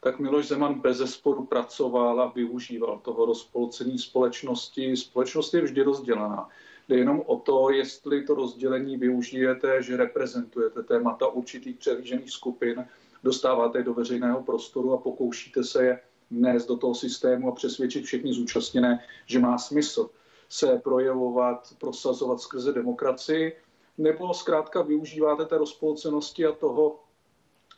Tak 0.00 0.18
Miloš 0.18 0.48
Zeman 0.48 0.80
bez 0.80 0.96
zesporu 0.96 1.46
pracoval 1.46 2.20
a 2.20 2.32
využíval 2.34 2.98
toho 2.98 3.26
rozpolcení 3.26 3.98
společnosti. 3.98 4.96
Společnost 4.96 5.54
je 5.54 5.62
vždy 5.62 5.82
rozdělená. 5.82 6.48
Jde 6.88 6.96
jenom 6.96 7.22
o 7.26 7.36
to, 7.36 7.70
jestli 7.70 8.24
to 8.24 8.34
rozdělení 8.34 8.96
využijete, 8.96 9.82
že 9.82 9.96
reprezentujete 9.96 10.82
témata 10.82 11.26
určitých 11.26 11.76
přehlížených 11.76 12.30
skupin, 12.30 12.86
dostáváte 13.24 13.78
je 13.78 13.84
do 13.84 13.94
veřejného 13.94 14.42
prostoru 14.42 14.92
a 14.92 14.96
pokoušíte 14.96 15.64
se 15.64 15.84
je 15.84 16.00
nést 16.30 16.66
do 16.66 16.76
toho 16.76 16.94
systému 16.94 17.48
a 17.48 17.54
přesvědčit 17.54 18.04
všechny 18.04 18.32
zúčastněné, 18.32 19.04
že 19.26 19.38
má 19.38 19.58
smysl 19.58 20.10
se 20.48 20.80
projevovat, 20.84 21.74
prosazovat 21.78 22.40
skrze 22.40 22.72
demokracii, 22.72 23.56
nebo 23.98 24.34
zkrátka 24.34 24.82
využíváte 24.82 25.44
té 25.44 25.58
rozpolcenosti 25.58 26.46
a 26.46 26.52
toho, 26.52 27.00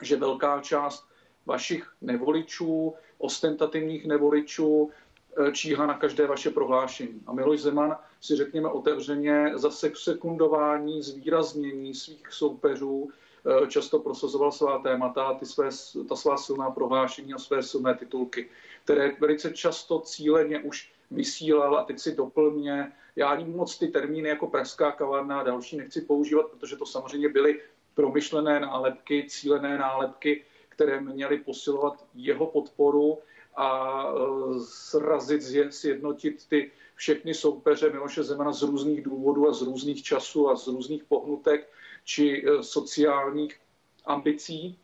že 0.03 0.17
velká 0.17 0.61
část 0.61 1.10
vašich 1.47 1.93
nevoličů, 2.01 2.95
ostentativních 3.19 4.07
nevoličů, 4.07 4.91
Eh, 5.37 5.53
číhá 5.53 5.87
na 5.87 5.95
každé 5.95 6.27
vaše 6.27 6.51
prohlášení. 6.51 7.23
A 7.27 7.33
Miloš 7.33 7.61
Zeman 7.61 7.97
si 8.21 8.37
řekněme 8.37 8.69
otevřeně 8.69 9.53
za 9.55 9.71
sekundování, 9.95 11.03
zvýraznění 11.03 11.95
svých 11.95 12.33
soupeřů 12.33 13.11
eh, 13.11 13.67
často 13.67 13.99
prosazoval 13.99 14.53
svá 14.53 14.79
témata, 14.79 15.35
ty 15.35 15.47
své, 15.47 15.69
ta 16.09 16.17
svá 16.17 16.37
silná 16.37 16.71
prohlášení 16.71 17.35
a 17.35 17.39
své 17.39 17.63
silné 17.63 17.95
titulky, 17.95 18.49
které 18.85 19.13
velice 19.21 19.51
často 19.51 20.01
cíleně 20.01 20.59
už 20.59 20.93
vysílal 21.11 21.77
a 21.77 21.85
teď 21.85 21.99
si 21.99 22.17
doplně. 22.17 22.93
Já 23.17 23.29
ani 23.29 23.45
moc 23.45 23.79
ty 23.79 23.89
termíny 23.89 24.29
jako 24.29 24.47
pražská 24.47 24.93
kavárna 24.93 25.41
a 25.41 25.43
další 25.43 25.77
nechci 25.77 26.01
používat, 26.01 26.47
protože 26.47 26.77
to 26.77 26.87
samozřejmě 26.87 27.29
byly 27.29 27.61
promyšlené 27.95 28.61
nálepky, 28.61 29.27
cílené 29.29 29.79
nálepky, 29.79 30.45
které 30.81 31.01
měly 31.01 31.39
posilovat 31.39 32.05
jeho 32.15 32.47
podporu 32.47 33.19
a 33.57 34.05
e, 34.05 34.61
srazit, 34.61 35.75
sjednotit 35.75 36.47
ty 36.49 36.71
všechny 36.95 37.35
soupeře 37.35 37.91
Miloše 37.91 38.23
Zemana 38.23 38.53
z 38.53 38.63
různých 38.63 39.03
důvodů 39.03 39.49
a 39.49 39.53
z 39.53 39.63
různých 39.63 40.03
časů 40.03 40.49
a 40.49 40.57
z 40.57 40.67
různých 40.67 41.05
pohnutek 41.05 41.71
či 42.05 42.45
e, 42.47 42.63
sociálních 42.63 43.61
ambicí. 44.05 44.79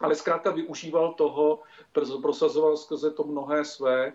Ale 0.00 0.14
zkrátka 0.14 0.50
využíval 0.50 1.14
toho, 1.14 1.62
prosazoval 2.22 2.76
skrze 2.76 3.10
to 3.10 3.24
mnohé 3.24 3.64
své 3.64 4.12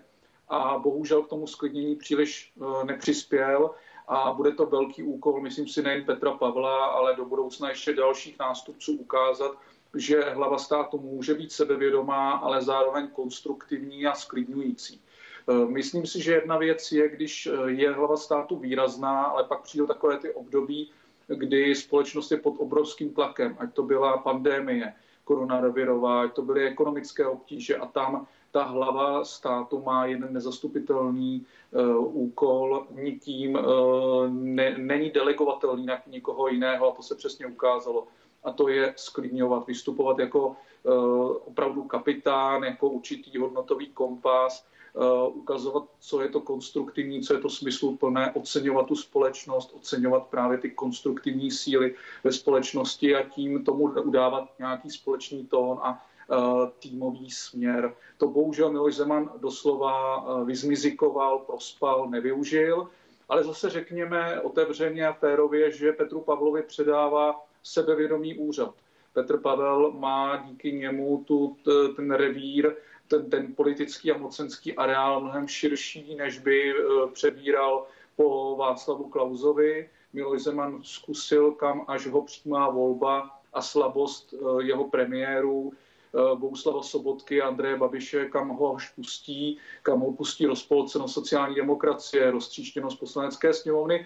a 0.49 0.77
bohužel 0.77 1.23
k 1.23 1.29
tomu 1.29 1.47
sklidnění 1.47 1.95
příliš 1.95 2.53
e, 2.57 2.85
nepřispěl 2.85 3.71
a 4.07 4.33
bude 4.33 4.51
to 4.51 4.65
velký 4.65 5.03
úkol, 5.03 5.41
myslím 5.41 5.67
si, 5.67 5.81
nejen 5.81 6.05
Petra 6.05 6.31
Pavla, 6.31 6.85
ale 6.85 7.15
do 7.15 7.25
budoucna 7.25 7.69
ještě 7.69 7.93
dalších 7.93 8.39
nástupců 8.39 8.97
ukázat, 8.97 9.57
že 9.97 10.21
hlava 10.21 10.57
státu 10.57 10.99
může 10.99 11.33
být 11.33 11.51
sebevědomá, 11.51 12.31
ale 12.31 12.61
zároveň 12.61 13.07
konstruktivní 13.07 14.05
a 14.05 14.13
sklidňující. 14.13 15.01
E, 15.49 15.65
myslím 15.65 16.05
si, 16.05 16.21
že 16.21 16.33
jedna 16.33 16.57
věc 16.57 16.91
je, 16.91 17.09
když 17.09 17.45
e, 17.45 17.71
je 17.71 17.91
hlava 17.91 18.17
státu 18.17 18.55
výrazná, 18.57 19.23
ale 19.23 19.43
pak 19.43 19.61
přijde 19.61 19.87
takové 19.87 20.17
ty 20.17 20.33
období, 20.33 20.91
kdy 21.27 21.75
společnost 21.75 22.31
je 22.31 22.37
pod 22.37 22.55
obrovským 22.57 23.13
tlakem, 23.13 23.55
ať 23.59 23.73
to 23.73 23.83
byla 23.83 24.17
pandémie 24.17 24.93
koronavirová, 25.23 26.21
ať 26.21 26.33
to 26.33 26.41
byly 26.41 26.67
ekonomické 26.67 27.25
obtíže 27.27 27.77
a 27.77 27.85
tam 27.85 28.27
ta 28.51 28.63
hlava 28.63 29.25
státu 29.25 29.81
má 29.81 30.05
jeden 30.05 30.33
nezastupitelný 30.33 31.45
uh, 31.71 32.15
úkol, 32.15 32.87
nikým 32.91 33.55
uh, 33.55 34.29
ne, 34.29 34.77
není 34.77 35.09
delegovatelný 35.09 35.85
na 35.85 35.97
někoho 36.07 36.47
jiného 36.47 36.91
a 36.91 36.95
to 36.95 37.03
se 37.03 37.15
přesně 37.15 37.47
ukázalo 37.47 38.07
a 38.43 38.51
to 38.51 38.67
je 38.67 38.93
sklidňovat, 38.97 39.67
vystupovat 39.67 40.19
jako 40.19 40.47
uh, 40.47 41.37
opravdu 41.45 41.83
kapitán, 41.83 42.63
jako 42.63 42.89
určitý 42.89 43.37
hodnotový 43.37 43.87
kompas, 43.87 44.65
uh, 44.93 45.37
ukazovat, 45.37 45.83
co 45.99 46.21
je 46.21 46.29
to 46.29 46.41
konstruktivní, 46.41 47.21
co 47.21 47.33
je 47.33 47.39
to 47.39 47.49
smysluplné, 47.49 48.31
oceňovat 48.31 48.87
tu 48.87 48.95
společnost, 48.95 49.73
oceňovat 49.75 50.27
právě 50.27 50.57
ty 50.57 50.71
konstruktivní 50.71 51.51
síly 51.51 51.95
ve 52.23 52.31
společnosti 52.31 53.15
a 53.15 53.29
tím 53.29 53.63
tomu 53.63 53.83
udávat 53.83 54.49
nějaký 54.59 54.89
společný 54.89 55.45
tón 55.45 55.79
a 55.81 56.05
uh, 56.27 56.67
týmový 56.79 57.31
směr. 57.31 57.95
To 58.17 58.27
bohužel 58.27 58.71
Miloš 58.71 58.95
Zeman 58.95 59.31
doslova 59.37 60.25
vyzmizikoval, 60.43 61.39
prospal, 61.39 62.09
nevyužil, 62.09 62.87
ale 63.29 63.43
zase 63.43 63.69
řekněme 63.69 64.41
otevřeně 64.41 65.07
a 65.07 65.13
férově, 65.13 65.71
že 65.71 65.91
Petru 65.91 66.21
Pavlovi 66.21 66.63
předává 66.63 67.45
sebevědomý 67.63 68.37
úřad. 68.37 68.73
Petr 69.13 69.37
Pavel 69.37 69.91
má 69.91 70.37
díky 70.37 70.71
němu 70.71 71.23
tu, 71.27 71.57
ten 71.95 72.11
revír, 72.11 72.75
ten, 73.07 73.29
ten 73.29 73.55
politický 73.55 74.11
a 74.11 74.17
mocenský 74.17 74.73
areál 74.73 75.21
mnohem 75.21 75.47
širší, 75.47 76.15
než 76.15 76.39
by 76.39 76.71
e, 76.71 76.73
přebíral 77.13 77.85
po 78.15 78.55
Václavu 78.55 79.09
Klauzovi. 79.09 79.89
Miloš 80.13 80.41
Zeman 80.41 80.83
zkusil, 80.83 81.51
kam 81.51 81.85
až 81.87 82.07
ho 82.07 82.21
přijímá 82.21 82.69
volba 82.69 83.39
a 83.53 83.61
slabost 83.61 84.33
eh, 84.33 84.63
jeho 84.63 84.89
premiérů 84.89 85.71
eh, 85.73 86.35
Bouslava 86.35 86.83
Sobotky 86.83 87.41
a 87.41 87.47
Andreje 87.47 87.77
Babiše, 87.77 88.25
kam 88.25 88.49
ho 88.49 88.75
až 88.75 88.89
pustí, 88.89 89.57
kam 89.83 89.99
ho 89.99 90.13
pustí 90.13 90.45
rozpolcenost 90.45 91.13
sociální 91.13 91.55
demokracie, 91.55 92.31
roztříštěnost 92.31 92.99
poslanecké 92.99 93.53
sněmovny. 93.53 94.05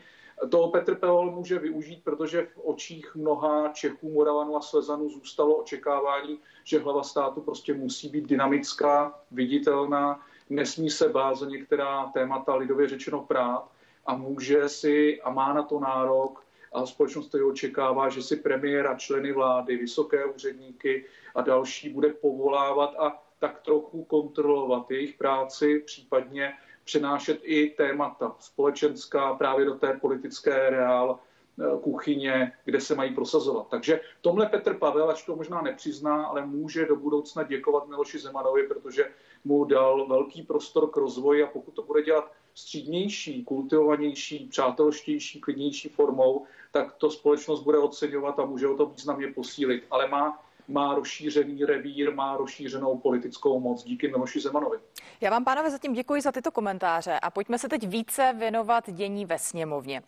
Toho 0.50 0.72
Petr 0.72 0.96
Pehol 0.96 1.32
může 1.32 1.60
využít, 1.60 2.04
protože 2.04 2.46
v 2.46 2.58
očích 2.64 3.16
mnoha 3.16 3.70
Čechů, 3.74 4.12
Moravanů 4.12 4.56
a 4.56 4.62
Slezanů 4.62 5.10
zůstalo 5.10 5.56
očekávání, 5.56 6.40
že 6.64 6.80
hlava 6.80 7.04
státu 7.04 7.42
prostě 7.42 7.74
musí 7.74 8.10
být 8.10 8.28
dynamická, 8.28 9.20
viditelná, 9.32 10.26
nesmí 10.50 10.90
se 10.90 11.10
bát 11.10 11.38
za 11.38 11.46
některá 11.46 12.12
témata 12.14 12.56
lidově 12.56 12.88
řečeno 12.88 13.22
prát 13.22 13.70
a 14.06 14.16
může 14.16 14.70
si 14.70 15.22
a 15.22 15.30
má 15.30 15.54
na 15.54 15.64
to 15.64 15.80
nárok. 15.80 16.44
A 16.74 16.86
společnost 16.86 17.28
to 17.28 17.48
očekává, 17.48 18.10
že 18.10 18.22
si 18.22 18.36
premiéra, 18.36 18.96
členy 18.96 19.32
vlády, 19.32 19.78
vysoké 19.78 20.26
úředníky 20.26 21.06
a 21.36 21.42
další 21.42 21.90
bude 21.90 22.10
povolávat 22.10 22.96
a 23.00 23.24
tak 23.40 23.62
trochu 23.62 24.04
kontrolovat 24.04 24.92
jejich 24.92 25.14
práci, 25.14 25.80
případně 25.86 26.54
přenášet 26.88 27.40
i 27.44 27.70
témata 27.70 28.36
společenská 28.40 29.34
právě 29.34 29.66
do 29.66 29.76
té 29.76 29.94
politické 29.94 30.70
reál 30.70 31.20
eh, 31.20 31.80
kuchyně, 31.84 32.52
kde 32.66 32.82
se 32.82 32.96
mají 32.96 33.16
prosazovat. 33.16 33.68
Takže 33.70 34.02
tomhle 34.22 34.46
Petr 34.46 34.74
Pavel, 34.74 35.10
ač 35.10 35.26
to 35.26 35.36
možná 35.36 35.62
nepřizná, 35.62 36.26
ale 36.26 36.46
může 36.46 36.86
do 36.86 36.96
budoucna 36.96 37.44
děkovat 37.44 37.88
Miloši 37.88 38.20
Zemanovi, 38.20 38.64
protože 38.64 39.12
mu 39.46 39.66
dal 39.66 40.08
velký 40.08 40.42
prostor 40.42 40.90
k 40.90 40.98
rozvoji 40.98 41.44
a 41.44 41.48
pokud 41.48 41.72
to 41.72 41.84
bude 41.84 42.02
dělat 42.02 42.32
střídnější, 42.54 43.44
kultivovanější, 43.44 44.48
přátelštější, 44.48 45.42
klidnější 45.42 45.90
formou, 45.90 46.46
tak 46.72 46.94
to 46.94 47.12
společnost 47.12 47.64
bude 47.64 47.78
oceňovat 47.78 48.40
a 48.40 48.46
může 48.46 48.68
o 48.68 48.78
to 48.78 48.86
významně 48.86 49.28
posílit. 49.28 49.84
Ale 49.92 50.08
má 50.08 50.47
má 50.68 50.96
rozšířený 50.96 51.66
revír, 51.66 52.14
má 52.14 52.38
rozšířenou 52.38 52.98
politickou 52.98 53.60
moc 53.60 53.84
díky 53.84 54.08
Miloši 54.08 54.40
Zemanovi. 54.40 54.78
Já 55.22 55.30
vám, 55.30 55.46
pánové, 55.46 55.72
zatím 55.72 55.94
děkuji 55.94 56.22
za 56.22 56.32
tyto 56.32 56.52
komentáře 56.52 57.20
a 57.20 57.30
pojďme 57.30 57.60
se 57.60 57.70
teď 57.70 57.88
více 57.88 58.34
věnovat 58.38 58.90
dění 58.90 59.26
ve 59.26 59.40
sněmovně. 59.40 60.02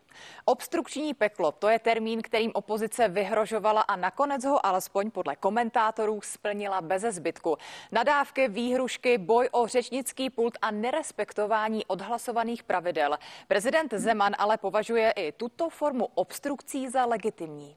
Obstrukční 0.45 1.13
peklo, 1.13 1.51
to 1.51 1.69
je 1.69 1.79
termín, 1.79 2.21
kterým 2.21 2.51
opozice 2.53 3.07
vyhrožovala 3.07 3.81
a 3.81 3.95
nakonec 3.95 4.45
ho 4.45 4.65
alespoň 4.65 5.11
podle 5.11 5.35
komentátorů 5.35 6.19
splnila 6.23 6.81
bez 6.81 7.03
zbytku. 7.03 7.57
Nadávky, 7.91 8.47
výhrušky, 8.47 9.17
boj 9.17 9.49
o 9.51 9.67
řečnický 9.67 10.29
pult 10.29 10.57
a 10.61 10.71
nerespektování 10.71 11.85
odhlasovaných 11.85 12.63
pravidel. 12.63 13.17
Prezident 13.47 13.93
Zeman 13.93 14.35
ale 14.37 14.57
považuje 14.57 15.11
i 15.11 15.31
tuto 15.31 15.69
formu 15.69 16.07
obstrukcí 16.15 16.89
za 16.89 17.05
legitimní. 17.05 17.75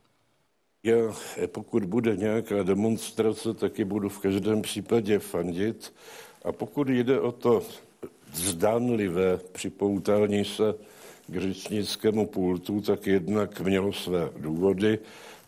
Já, 0.85 0.97
pokud 1.47 1.85
bude 1.85 2.17
nějaká 2.17 2.62
demonstrace, 2.62 3.55
taky 3.55 3.85
budu 3.85 4.09
v 4.09 4.19
každém 4.19 4.62
případě 4.62 5.19
fandit. 5.19 5.93
A 6.45 6.53
pokud 6.53 6.89
jde 6.89 7.21
o 7.21 7.33
to 7.33 7.62
zdánlivé 8.33 9.37
připoutání 9.53 10.45
se 10.45 10.75
k 11.27 11.41
řečnickému 11.41 12.27
pultu, 12.27 12.81
tak 12.81 13.07
jednak 13.07 13.61
mělo 13.61 13.93
své 13.93 14.31
důvody, 14.37 14.99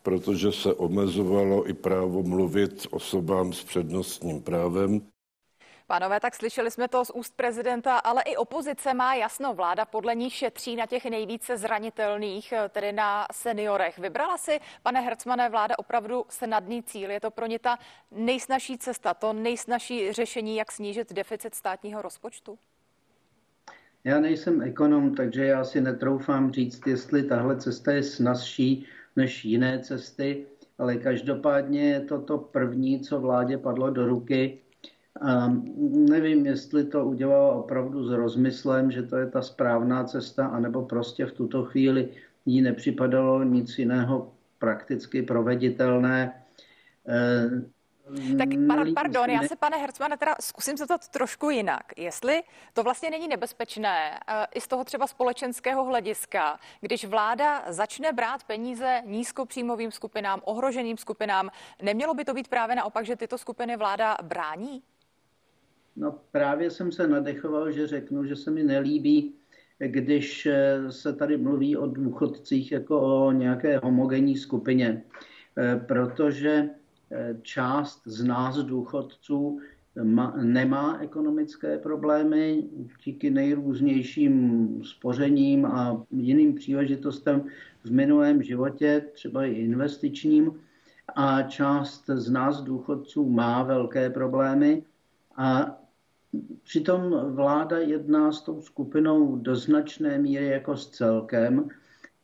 protože 0.03 0.53
se 0.53 0.75
omezovalo 0.75 1.69
i 1.69 1.73
právo 1.73 2.23
mluvit 2.23 2.87
osobám 2.91 3.53
s 3.53 3.65
přednostním 3.65 4.41
právem. 4.43 5.14
Pánové, 5.95 6.21
tak 6.21 6.35
slyšeli 6.35 6.71
jsme 6.71 6.89
to 6.89 7.05
z 7.05 7.11
úst 7.11 7.37
prezidenta, 7.37 7.99
ale 7.99 8.23
i 8.23 8.37
opozice 8.37 8.95
má 8.95 9.15
jasno. 9.15 9.55
Vláda 9.55 9.85
podle 9.85 10.15
ní 10.15 10.31
šetří 10.31 10.77
na 10.77 10.87
těch 10.87 11.05
nejvíce 11.05 11.57
zranitelných, 11.57 12.55
tedy 12.69 12.93
na 12.93 13.27
seniorech. 13.33 13.99
Vybrala 13.99 14.39
si, 14.39 14.61
pane 14.83 15.01
Hercmané, 15.01 15.49
vláda 15.49 15.79
opravdu 15.79 16.25
snadný 16.29 16.83
cíl. 16.83 17.11
Je 17.11 17.21
to 17.21 17.31
pro 17.31 17.47
ně 17.47 17.59
ta 17.59 17.79
nejsnažší 18.11 18.79
cesta, 18.79 19.15
to 19.15 19.33
nejsnažší 19.33 20.13
řešení, 20.13 20.57
jak 20.57 20.73
snížit 20.73 21.13
deficit 21.13 21.55
státního 21.55 22.03
rozpočtu? 22.03 22.59
Já 24.05 24.21
nejsem 24.21 24.63
ekonom, 24.63 25.15
takže 25.15 25.45
já 25.45 25.65
si 25.65 25.81
netroufám 25.81 26.53
říct, 26.53 26.87
jestli 26.87 27.23
tahle 27.23 27.57
cesta 27.57 27.93
je 27.93 28.03
snazší 28.03 28.87
než 29.17 29.45
jiné 29.45 29.79
cesty, 29.79 30.47
ale 30.79 30.97
každopádně 30.97 31.91
je 31.91 32.01
to 32.01 32.21
to 32.21 32.39
první, 32.39 33.01
co 33.01 33.21
vládě 33.21 33.59
padlo 33.59 33.91
do 33.91 34.07
ruky 34.07 34.61
a 35.21 35.49
nevím, 35.91 36.47
jestli 36.47 36.85
to 36.85 37.05
udělala 37.05 37.53
opravdu 37.53 38.05
s 38.05 38.11
rozmyslem, 38.11 38.91
že 38.91 39.03
to 39.03 39.17
je 39.17 39.27
ta 39.27 39.43
správná 39.43 40.05
cesta, 40.05 40.47
anebo 40.47 40.83
prostě 40.83 41.27
v 41.27 41.33
tuto 41.33 41.65
chvíli 41.65 42.09
jí 42.47 42.63
nepřipadalo 42.63 43.43
nic 43.43 43.79
jiného 43.79 44.33
prakticky 44.59 45.23
proveditelné. 45.23 46.45
Eh, 47.09 47.51
tak 48.39 48.49
pardon, 48.95 49.31
já 49.31 49.43
se, 49.43 49.57
pane 49.57 49.77
Hercmane, 49.77 50.17
teda 50.17 50.35
zkusím 50.41 50.77
se 50.77 50.87
to 50.87 50.95
trošku 51.11 51.51
jinak. 51.51 51.93
Jestli 51.97 52.43
to 52.73 52.83
vlastně 52.83 53.11
není 53.11 53.29
nebezpečné 53.29 54.21
eh, 54.29 54.47
i 54.55 54.61
z 54.61 54.69
toho 54.69 54.85
třeba 54.85 55.07
společenského 55.07 55.85
hlediska, 55.85 56.59
když 56.81 57.05
vláda 57.05 57.65
začne 57.69 58.13
brát 58.13 58.45
peníze 58.45 59.03
nízkopříjmovým 59.05 59.91
skupinám, 59.91 60.41
ohroženým 60.45 60.99
skupinám, 60.99 61.51
nemělo 61.83 62.15
by 62.15 62.25
to 62.25 62.35
být 62.35 62.49
právě 62.49 62.77
naopak, 62.77 63.07
že 63.07 63.17
tyto 63.17 63.39
skupiny 63.39 63.77
vláda 63.77 64.17
brání? 64.23 64.83
No 65.97 66.19
právě 66.31 66.71
jsem 66.71 66.93
se 66.93 67.09
nadechoval, 67.09 67.71
že 67.71 67.87
řeknu, 67.87 68.25
že 68.25 68.37
se 68.37 68.51
mi 68.51 68.63
nelíbí, 68.63 69.35
když 69.79 70.47
eh, 70.47 70.93
se 70.93 71.13
tady 71.13 71.37
mluví 71.37 71.77
o 71.77 71.87
důchodcích 71.87 72.73
jako 72.73 73.01
o 73.01 73.33
nějaké 73.33 73.79
homogenní 73.79 74.37
skupině, 74.37 75.05
eh, 75.59 75.81
protože 75.89 76.71
eh, 77.11 77.37
část 77.43 78.03
z 78.07 78.25
nás 78.25 78.57
důchodců 78.57 79.61
nemá 80.43 80.99
ekonomické 81.01 81.79
problémy 81.79 82.65
díky 83.05 83.31
nejrůznějším 83.31 84.69
spořením 84.85 85.67
a 85.67 86.05
jiným 86.11 86.55
příležitostem 86.55 87.45
v 87.85 87.91
minulém 87.91 88.43
životě, 88.43 89.05
třeba 89.13 89.45
i 89.45 89.53
investičním. 89.53 90.61
A 91.17 91.43
část 91.43 92.05
z 92.07 92.31
nás 92.31 92.63
důchodců 92.63 93.29
má 93.29 93.63
velké 93.63 94.11
problémy 94.11 94.83
a 95.37 95.81
Přitom 96.63 97.35
vláda 97.35 97.79
jedná 97.79 98.33
s 98.33 98.43
tou 98.43 98.61
skupinou 98.61 99.37
do 99.37 99.57
značné 99.57 100.19
míry 100.19 100.47
jako 100.47 100.77
s 100.77 100.91
celkem, 100.91 101.69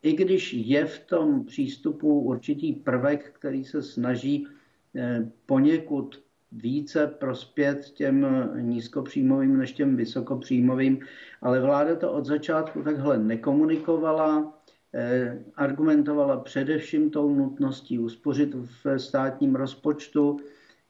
i 0.03 0.12
když 0.12 0.53
je 0.53 0.85
v 0.87 0.99
tom 0.99 1.44
přístupu 1.44 2.20
určitý 2.20 2.73
prvek, 2.73 3.31
který 3.33 3.64
se 3.64 3.83
snaží 3.83 4.46
eh, 4.96 5.31
poněkud 5.46 6.23
více 6.53 7.07
prospět 7.07 7.90
těm 7.90 8.27
nízkopříjmovým 8.61 9.59
než 9.59 9.73
těm 9.73 9.96
vysokopříjmovým, 9.96 10.99
ale 11.42 11.61
vláda 11.61 11.96
to 11.96 12.12
od 12.12 12.27
začátku 12.27 12.83
takhle 12.83 13.18
nekomunikovala, 13.18 14.61
eh, 14.94 15.44
argumentovala 15.55 16.40
především 16.40 17.11
tou 17.11 17.35
nutností 17.35 17.99
uspořit 17.99 18.55
v 18.55 18.99
státním 18.99 19.55
rozpočtu. 19.55 20.40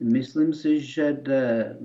Myslím 0.00 0.54
si, 0.54 0.80
že 0.80 1.18
jde 1.20 1.76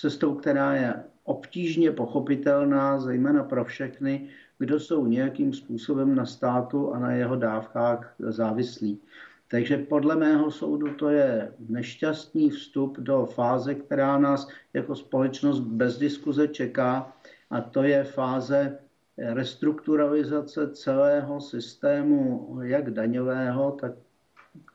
cestou, 0.00 0.34
která 0.34 0.74
je 0.74 0.94
obtížně 1.24 1.92
pochopitelná, 1.92 3.00
zejména 3.00 3.44
pro 3.44 3.64
všechny, 3.64 4.28
kdo 4.58 4.80
jsou 4.80 5.06
nějakým 5.06 5.52
způsobem 5.52 6.14
na 6.14 6.26
státu 6.26 6.94
a 6.94 6.98
na 6.98 7.12
jeho 7.12 7.36
dávkách 7.36 8.14
závislí. 8.18 9.00
Takže 9.48 9.78
podle 9.78 10.16
mého 10.16 10.50
soudu 10.50 10.94
to 10.94 11.08
je 11.08 11.52
nešťastný 11.68 12.50
vstup 12.50 12.98
do 12.98 13.26
fáze, 13.26 13.74
která 13.74 14.18
nás 14.18 14.48
jako 14.72 14.96
společnost 14.96 15.60
bez 15.60 15.98
diskuze 15.98 16.48
čeká, 16.48 17.12
a 17.50 17.60
to 17.60 17.82
je 17.82 18.04
fáze 18.04 18.78
restrukturalizace 19.18 20.70
celého 20.70 21.40
systému, 21.40 22.58
jak 22.62 22.90
daňového, 22.90 23.72
tak, 23.80 23.92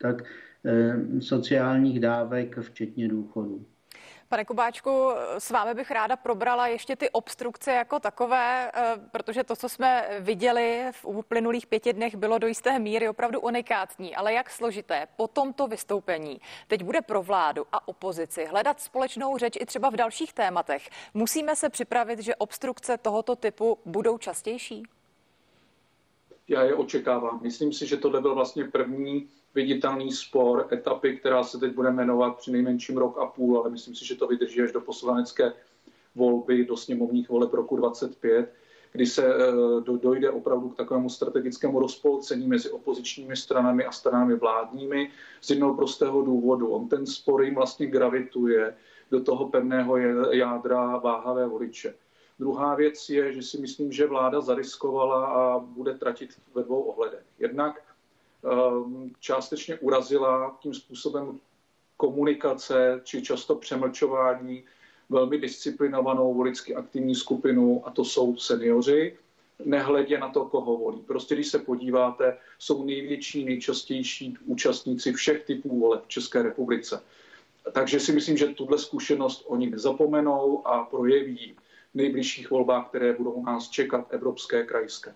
tak 0.00 0.24
eh, 0.64 1.20
sociálních 1.20 2.00
dávek, 2.00 2.58
včetně 2.58 3.08
důchodů. 3.08 3.64
Pane 4.28 4.44
Kubáčku, 4.44 5.10
s 5.38 5.50
vámi 5.50 5.74
bych 5.74 5.90
ráda 5.90 6.16
probrala 6.16 6.66
ještě 6.66 6.96
ty 6.96 7.10
obstrukce 7.10 7.72
jako 7.72 8.00
takové, 8.00 8.70
eh, 8.74 8.96
protože 9.12 9.44
to, 9.44 9.56
co 9.56 9.68
jsme 9.68 10.08
viděli 10.20 10.86
v 10.92 11.04
uplynulých 11.04 11.66
pěti 11.66 11.92
dnech, 11.92 12.16
bylo 12.16 12.38
do 12.38 12.46
jisté 12.46 12.78
míry 12.78 13.08
opravdu 13.08 13.40
unikátní. 13.40 14.16
Ale 14.16 14.32
jak 14.32 14.50
složité 14.50 15.06
po 15.16 15.28
tomto 15.28 15.66
vystoupení 15.66 16.40
teď 16.66 16.82
bude 16.82 17.02
pro 17.02 17.22
vládu 17.22 17.66
a 17.72 17.88
opozici 17.88 18.44
hledat 18.44 18.80
společnou 18.80 19.38
řeč 19.38 19.56
i 19.60 19.66
třeba 19.66 19.90
v 19.90 19.96
dalších 19.96 20.32
tématech? 20.32 20.88
Musíme 21.14 21.56
se 21.56 21.68
připravit, 21.68 22.18
že 22.18 22.34
obstrukce 22.36 22.98
tohoto 22.98 23.36
typu 23.36 23.78
budou 23.84 24.18
častější? 24.18 24.82
Já 26.48 26.62
je 26.62 26.74
očekávám. 26.74 27.40
Myslím 27.42 27.72
si, 27.72 27.86
že 27.86 27.96
tohle 27.96 28.20
byl 28.20 28.34
vlastně 28.34 28.64
první 28.64 29.28
viditelný 29.56 30.12
spor 30.12 30.68
etapy, 30.72 31.16
která 31.16 31.44
se 31.44 31.58
teď 31.58 31.74
bude 31.74 31.90
jmenovat 31.90 32.36
při 32.36 32.52
nejmenším 32.52 32.96
rok 32.96 33.18
a 33.18 33.26
půl, 33.26 33.58
ale 33.58 33.70
myslím 33.70 33.94
si, 33.94 34.06
že 34.06 34.14
to 34.14 34.26
vydrží 34.26 34.62
až 34.62 34.72
do 34.72 34.80
poslanecké 34.80 35.52
volby, 36.14 36.64
do 36.64 36.76
sněmovních 36.76 37.28
voleb 37.28 37.54
roku 37.54 37.76
25. 37.76 38.52
kdy 38.92 39.06
se 39.06 39.34
dojde 40.00 40.30
opravdu 40.30 40.68
k 40.68 40.76
takovému 40.76 41.08
strategickému 41.08 41.80
rozpolcení 41.80 42.46
mezi 42.46 42.70
opozičními 42.70 43.36
stranami 43.36 43.84
a 43.84 43.92
stranami 43.92 44.34
vládními 44.34 45.10
z 45.40 45.50
jednoho 45.50 45.74
prostého 45.74 46.22
důvodu. 46.22 46.68
On 46.68 46.88
ten 46.88 47.06
spor 47.06 47.42
jim 47.44 47.54
vlastně 47.54 47.86
gravituje 47.86 48.76
do 49.10 49.22
toho 49.22 49.48
pevného 49.48 49.96
jádra 50.32 50.96
váhavé 50.96 51.46
voliče. 51.46 51.94
Druhá 52.38 52.74
věc 52.74 53.08
je, 53.08 53.32
že 53.32 53.42
si 53.42 53.58
myslím, 53.60 53.92
že 53.92 54.06
vláda 54.06 54.40
zariskovala 54.40 55.26
a 55.26 55.58
bude 55.58 55.94
tratit 55.94 56.30
ve 56.54 56.62
dvou 56.62 56.80
ohledech. 56.80 57.24
Jednak 57.38 57.85
částečně 59.20 59.78
urazila 59.78 60.58
tím 60.60 60.74
způsobem 60.74 61.40
komunikace 61.96 63.00
či 63.04 63.22
často 63.22 63.54
přemlčování 63.54 64.64
velmi 65.08 65.38
disciplinovanou 65.38 66.34
voličsky 66.34 66.74
aktivní 66.74 67.14
skupinu, 67.14 67.82
a 67.86 67.90
to 67.90 68.04
jsou 68.04 68.36
seniori, 68.36 69.16
nehledě 69.64 70.18
na 70.18 70.28
to, 70.28 70.44
koho 70.44 70.76
volí. 70.76 71.00
Prostě 71.06 71.34
když 71.34 71.48
se 71.48 71.58
podíváte, 71.58 72.38
jsou 72.58 72.84
největší, 72.84 73.44
nejčastější 73.44 74.36
účastníci 74.44 75.12
všech 75.12 75.44
typů 75.44 75.80
voleb 75.80 76.04
v 76.04 76.08
České 76.08 76.42
republice. 76.42 77.02
Takže 77.72 78.00
si 78.00 78.12
myslím, 78.12 78.36
že 78.36 78.46
tuhle 78.46 78.78
zkušenost 78.78 79.44
oni 79.46 79.70
nezapomenou 79.70 80.66
a 80.66 80.84
projeví 80.84 81.56
v 81.92 81.94
nejbližších 81.94 82.50
volbách, 82.50 82.88
které 82.88 83.12
budou 83.12 83.30
u 83.30 83.44
nás 83.44 83.68
čekat, 83.68 84.06
evropské, 84.10 84.64
krajské. 84.66 85.14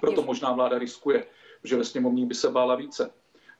Proto 0.00 0.22
možná 0.22 0.52
vláda 0.52 0.78
riskuje, 0.78 1.26
že 1.64 1.76
ve 1.76 1.84
sněmovní 1.84 2.26
by 2.26 2.34
se 2.34 2.50
bála 2.50 2.74
více. 2.74 3.10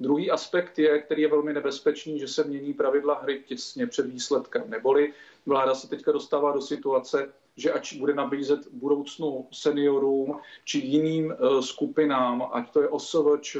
Druhý 0.00 0.30
aspekt 0.30 0.78
je, 0.78 0.98
který 0.98 1.22
je 1.22 1.28
velmi 1.28 1.52
nebezpečný, 1.52 2.18
že 2.18 2.28
se 2.28 2.44
mění 2.44 2.74
pravidla 2.74 3.18
hry 3.18 3.42
těsně 3.46 3.86
před 3.86 4.06
výsledkem. 4.06 4.70
Neboli 4.70 5.14
vláda 5.46 5.74
se 5.74 5.88
teďka 5.88 6.12
dostává 6.12 6.52
do 6.52 6.60
situace, 6.60 7.32
že 7.56 7.72
ať 7.72 7.98
bude 7.98 8.14
nabízet 8.14 8.60
budoucnu 8.72 9.46
seniorům 9.52 10.40
či 10.64 10.78
jiným 10.78 11.32
eh, 11.32 11.62
skupinám, 11.62 12.48
ať 12.52 12.70
to 12.70 12.82
je 12.82 12.88
OSVČ 12.88 13.56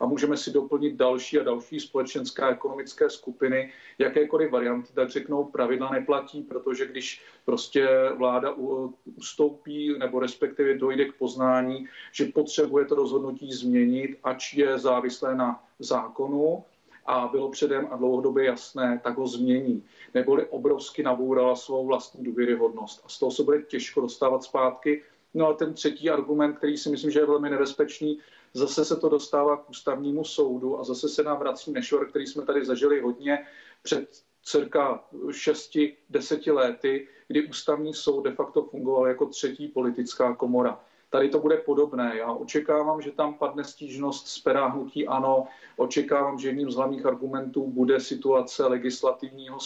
a 0.00 0.06
můžeme 0.06 0.36
si 0.36 0.50
doplnit 0.50 0.96
další 0.96 1.38
a 1.38 1.42
další 1.42 1.80
společenské 1.80 2.42
a 2.42 2.50
ekonomické 2.50 3.10
skupiny, 3.10 3.72
jakékoliv 3.98 4.50
varianty, 4.50 4.92
tak 4.92 5.10
řeknou, 5.10 5.44
pravidla 5.44 5.90
neplatí, 5.90 6.42
protože 6.42 6.86
když 6.86 7.22
prostě 7.44 7.88
vláda 8.16 8.54
ustoupí 9.16 9.98
nebo 9.98 10.20
respektive 10.20 10.78
dojde 10.78 11.04
k 11.04 11.14
poznání, 11.14 11.86
že 12.12 12.24
potřebuje 12.24 12.84
to 12.84 12.94
rozhodnutí 12.94 13.52
změnit, 13.52 14.18
ač 14.24 14.54
je 14.54 14.78
závislé 14.78 15.34
na 15.34 15.64
zákonu, 15.78 16.64
a 17.06 17.28
bylo 17.28 17.50
předem 17.50 17.88
a 17.90 17.96
dlouhodobě 17.96 18.44
jasné, 18.44 19.00
tak 19.04 19.18
ho 19.18 19.26
změní. 19.26 19.84
Neboli 20.14 20.46
obrovsky 20.46 21.02
nabůrala 21.02 21.56
svou 21.56 21.86
vlastní 21.86 22.24
důvěryhodnost. 22.24 23.02
A 23.04 23.08
z 23.08 23.18
toho 23.18 23.32
se 23.32 23.42
bude 23.42 23.62
těžko 23.62 24.00
dostávat 24.00 24.44
zpátky. 24.44 25.02
No 25.34 25.48
a 25.48 25.54
ten 25.54 25.74
třetí 25.74 26.10
argument, 26.10 26.54
který 26.54 26.76
si 26.76 26.90
myslím, 26.90 27.10
že 27.10 27.20
je 27.20 27.26
velmi 27.26 27.50
nebezpečný, 27.50 28.18
zase 28.54 28.84
se 28.84 28.96
to 28.96 29.08
dostává 29.08 29.56
k 29.56 29.70
ústavnímu 29.70 30.24
soudu 30.24 30.80
a 30.80 30.84
zase 30.84 31.08
se 31.08 31.22
nám 31.22 31.38
vrací 31.38 31.72
nešor, 31.72 32.08
který 32.08 32.26
jsme 32.26 32.42
tady 32.42 32.64
zažili 32.64 33.00
hodně 33.00 33.46
před 33.82 34.22
cirka 34.42 35.04
6-10 35.12 36.54
lety, 36.54 37.08
kdy 37.28 37.48
ústavní 37.48 37.94
soud 37.94 38.22
de 38.22 38.32
facto 38.32 38.62
fungoval 38.62 39.06
jako 39.06 39.26
třetí 39.26 39.68
politická 39.68 40.34
komora. 40.34 40.80
Tady 41.16 41.28
to 41.28 41.38
bude 41.38 41.56
podobné. 41.56 42.12
Já 42.16 42.32
očekávám, 42.32 43.02
že 43.02 43.10
tam 43.10 43.34
padne 43.34 43.64
stížnost 43.64 44.28
z 44.28 44.38
pera 44.38 44.66
hnutí 44.66 45.06
ano. 45.06 45.46
Očekávám, 45.76 46.38
že 46.38 46.48
jedním 46.48 46.70
z 46.70 46.74
hlavních 46.74 47.06
argumentů 47.06 47.66
bude 47.66 48.00
situace 48.00 48.66
legislativního, 48.66 49.58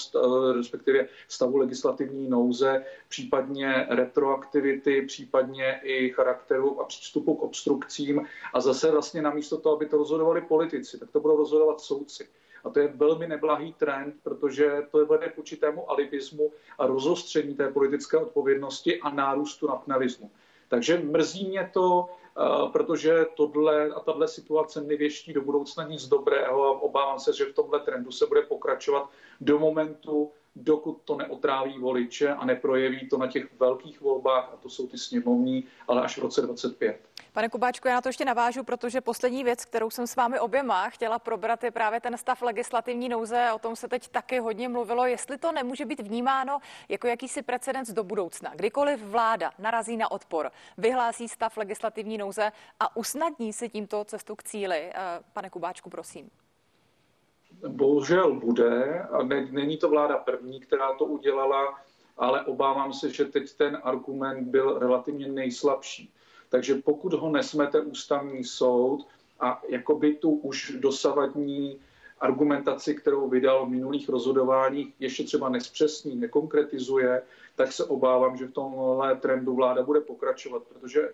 respektive 0.56 1.06
stavu 1.28 1.56
legislativní 1.56 2.28
nouze, 2.28 2.84
případně 3.08 3.86
retroaktivity, 3.90 5.02
případně 5.02 5.80
i 5.82 6.10
charakteru 6.10 6.80
a 6.80 6.84
přístupu 6.84 7.34
k 7.34 7.42
obstrukcím. 7.42 8.26
A 8.54 8.60
zase 8.60 8.90
vlastně 8.90 9.22
namísto 9.22 9.58
toho, 9.58 9.76
aby 9.76 9.86
to 9.86 9.96
rozhodovali 9.96 10.40
politici, 10.40 10.98
tak 10.98 11.10
to 11.10 11.20
budou 11.20 11.36
rozhodovat 11.36 11.80
soudci. 11.80 12.28
A 12.64 12.70
to 12.70 12.80
je 12.80 12.88
velmi 12.88 13.28
neblahý 13.28 13.72
trend, 13.72 14.14
protože 14.22 14.82
to 14.90 15.06
vede 15.06 15.28
k 15.28 15.38
určitému 15.38 15.90
alibismu 15.90 16.52
a 16.78 16.86
rozostření 16.86 17.54
té 17.54 17.68
politické 17.68 18.16
odpovědnosti 18.16 19.00
a 19.00 19.10
nárůstu 19.10 19.66
nacionalismu. 19.66 20.30
Takže 20.70 20.98
mrzí 20.98 21.48
mě 21.48 21.70
to, 21.74 22.08
eh, 22.08 22.70
protože 22.72 23.26
tohle 23.36 23.88
a 23.88 24.00
tahle 24.00 24.28
situace 24.28 24.80
nevěští 24.80 25.32
do 25.32 25.42
budoucna 25.42 25.84
nic 25.84 26.08
dobrého 26.08 26.64
a 26.64 26.80
obávám 26.82 27.18
se, 27.18 27.32
že 27.32 27.44
v 27.44 27.54
tomhle 27.54 27.80
trendu 27.80 28.10
se 28.12 28.26
bude 28.26 28.42
pokračovat 28.42 29.10
do 29.40 29.58
momentu, 29.58 30.30
dokud 30.56 31.02
to 31.04 31.16
neotráví 31.16 31.78
voliče 31.78 32.28
a 32.28 32.44
neprojeví 32.44 33.08
to 33.08 33.18
na 33.18 33.26
těch 33.26 33.60
velkých 33.60 34.00
volbách, 34.00 34.50
a 34.52 34.56
to 34.56 34.68
jsou 34.68 34.86
ty 34.86 34.98
sněmovní, 34.98 35.64
ale 35.88 36.02
až 36.02 36.18
v 36.18 36.20
roce 36.20 36.42
2025. 36.42 37.10
Pane 37.32 37.48
Kubáčku, 37.48 37.88
já 37.88 37.94
na 37.94 38.00
to 38.00 38.08
ještě 38.08 38.24
navážu, 38.24 38.64
protože 38.64 39.00
poslední 39.00 39.44
věc, 39.44 39.64
kterou 39.64 39.90
jsem 39.90 40.06
s 40.06 40.16
vámi 40.16 40.40
oběma 40.40 40.90
chtěla 40.90 41.18
probrat, 41.18 41.64
je 41.64 41.70
právě 41.70 42.00
ten 42.00 42.16
stav 42.16 42.42
legislativní 42.42 43.08
nouze. 43.08 43.52
O 43.54 43.58
tom 43.58 43.76
se 43.76 43.88
teď 43.88 44.08
taky 44.08 44.38
hodně 44.38 44.68
mluvilo, 44.68 45.06
jestli 45.06 45.38
to 45.38 45.52
nemůže 45.52 45.84
být 45.84 46.00
vnímáno 46.00 46.58
jako 46.88 47.06
jakýsi 47.06 47.42
precedens 47.42 47.90
do 47.90 48.04
budoucna. 48.04 48.52
Kdykoliv 48.54 49.02
vláda 49.02 49.52
narazí 49.58 49.96
na 49.96 50.10
odpor, 50.10 50.50
vyhlásí 50.78 51.28
stav 51.28 51.56
legislativní 51.56 52.18
nouze 52.18 52.52
a 52.80 52.96
usnadní 52.96 53.52
si 53.52 53.68
tímto 53.68 54.04
cestu 54.04 54.36
k 54.36 54.42
cíli. 54.42 54.92
Eh, 54.94 55.20
pane 55.32 55.50
Kubáčku, 55.50 55.90
prosím. 55.90 56.30
Bohužel 57.68 58.32
bude 58.34 59.02
není 59.50 59.76
to 59.76 59.88
vláda 59.88 60.18
první, 60.18 60.60
která 60.60 60.92
to 60.92 61.04
udělala, 61.04 61.78
ale 62.18 62.44
obávám 62.44 62.92
se, 62.92 63.10
že 63.10 63.24
teď 63.24 63.52
ten 63.56 63.78
argument 63.82 64.48
byl 64.48 64.78
relativně 64.78 65.28
nejslabší. 65.28 66.12
Takže 66.48 66.74
pokud 66.74 67.12
ho 67.12 67.30
nesmete 67.30 67.80
ústavní 67.80 68.44
soud 68.44 69.06
a 69.40 69.62
jakoby 69.68 70.14
tu 70.14 70.30
už 70.30 70.72
dosavadní 70.78 71.80
argumentaci, 72.20 72.94
kterou 72.94 73.28
vydal 73.28 73.66
v 73.66 73.70
minulých 73.70 74.08
rozhodováních, 74.08 74.94
ještě 75.00 75.24
třeba 75.24 75.48
nespřesní, 75.48 76.16
nekonkretizuje, 76.16 77.22
tak 77.56 77.72
se 77.72 77.84
obávám, 77.84 78.36
že 78.36 78.46
v 78.46 78.52
tomhle 78.52 79.16
trendu 79.16 79.54
vláda 79.54 79.82
bude 79.82 80.00
pokračovat, 80.00 80.62
protože 80.62 81.12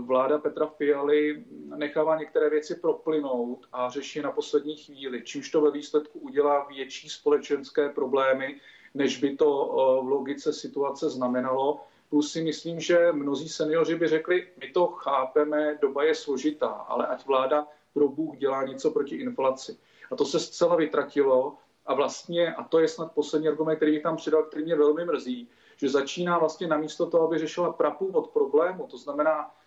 vláda 0.00 0.38
Petra 0.38 0.66
Fialy 0.66 1.44
nechává 1.76 2.18
některé 2.18 2.50
věci 2.50 2.74
proplynout 2.74 3.66
a 3.72 3.90
řeší 3.90 4.20
na 4.20 4.32
poslední 4.32 4.76
chvíli, 4.76 5.22
čímž 5.22 5.50
to 5.50 5.60
ve 5.60 5.70
výsledku 5.70 6.18
udělá 6.18 6.64
větší 6.64 7.08
společenské 7.08 7.88
problémy, 7.88 8.60
než 8.94 9.20
by 9.20 9.36
to 9.36 9.70
eh, 9.70 10.04
v 10.04 10.08
logice 10.08 10.52
situace 10.52 11.10
znamenalo. 11.10 11.80
Plus 12.08 12.32
si 12.32 12.42
myslím, 12.42 12.80
že 12.80 13.12
mnozí 13.12 13.48
seniori 13.48 13.94
by 13.94 14.08
řekli, 14.08 14.48
my 14.60 14.72
to 14.72 14.86
chápeme, 14.86 15.78
doba 15.82 16.04
je 16.04 16.14
složitá, 16.14 16.68
ale 16.68 17.06
ať 17.06 17.26
vláda 17.26 17.66
pro 17.94 18.08
Bůh 18.08 18.36
dělá 18.36 18.64
něco 18.66 18.90
proti 18.90 19.16
inflaci. 19.16 19.78
A 20.10 20.16
to 20.16 20.24
se 20.24 20.40
zcela 20.40 20.76
vytratilo 20.76 21.56
a 21.86 21.94
vlastně, 21.94 22.54
a 22.54 22.64
to 22.64 22.78
je 22.78 22.88
snad 22.88 23.12
poslední 23.12 23.48
argument, 23.48 23.76
který 23.76 23.92
bych 23.92 24.02
tam 24.02 24.16
přidal, 24.16 24.42
který 24.42 24.64
mě 24.64 24.76
velmi 24.76 25.04
mrzí, 25.04 25.48
že 25.76 25.88
začíná 25.88 26.38
vlastně 26.38 26.66
namísto 26.66 27.06
toho, 27.06 27.26
aby 27.26 27.38
řešila 27.38 27.72
prapůvod 27.72 28.30
problému, 28.30 28.86
to 28.86 28.98
znamená 28.98 29.50
eh, 29.50 29.59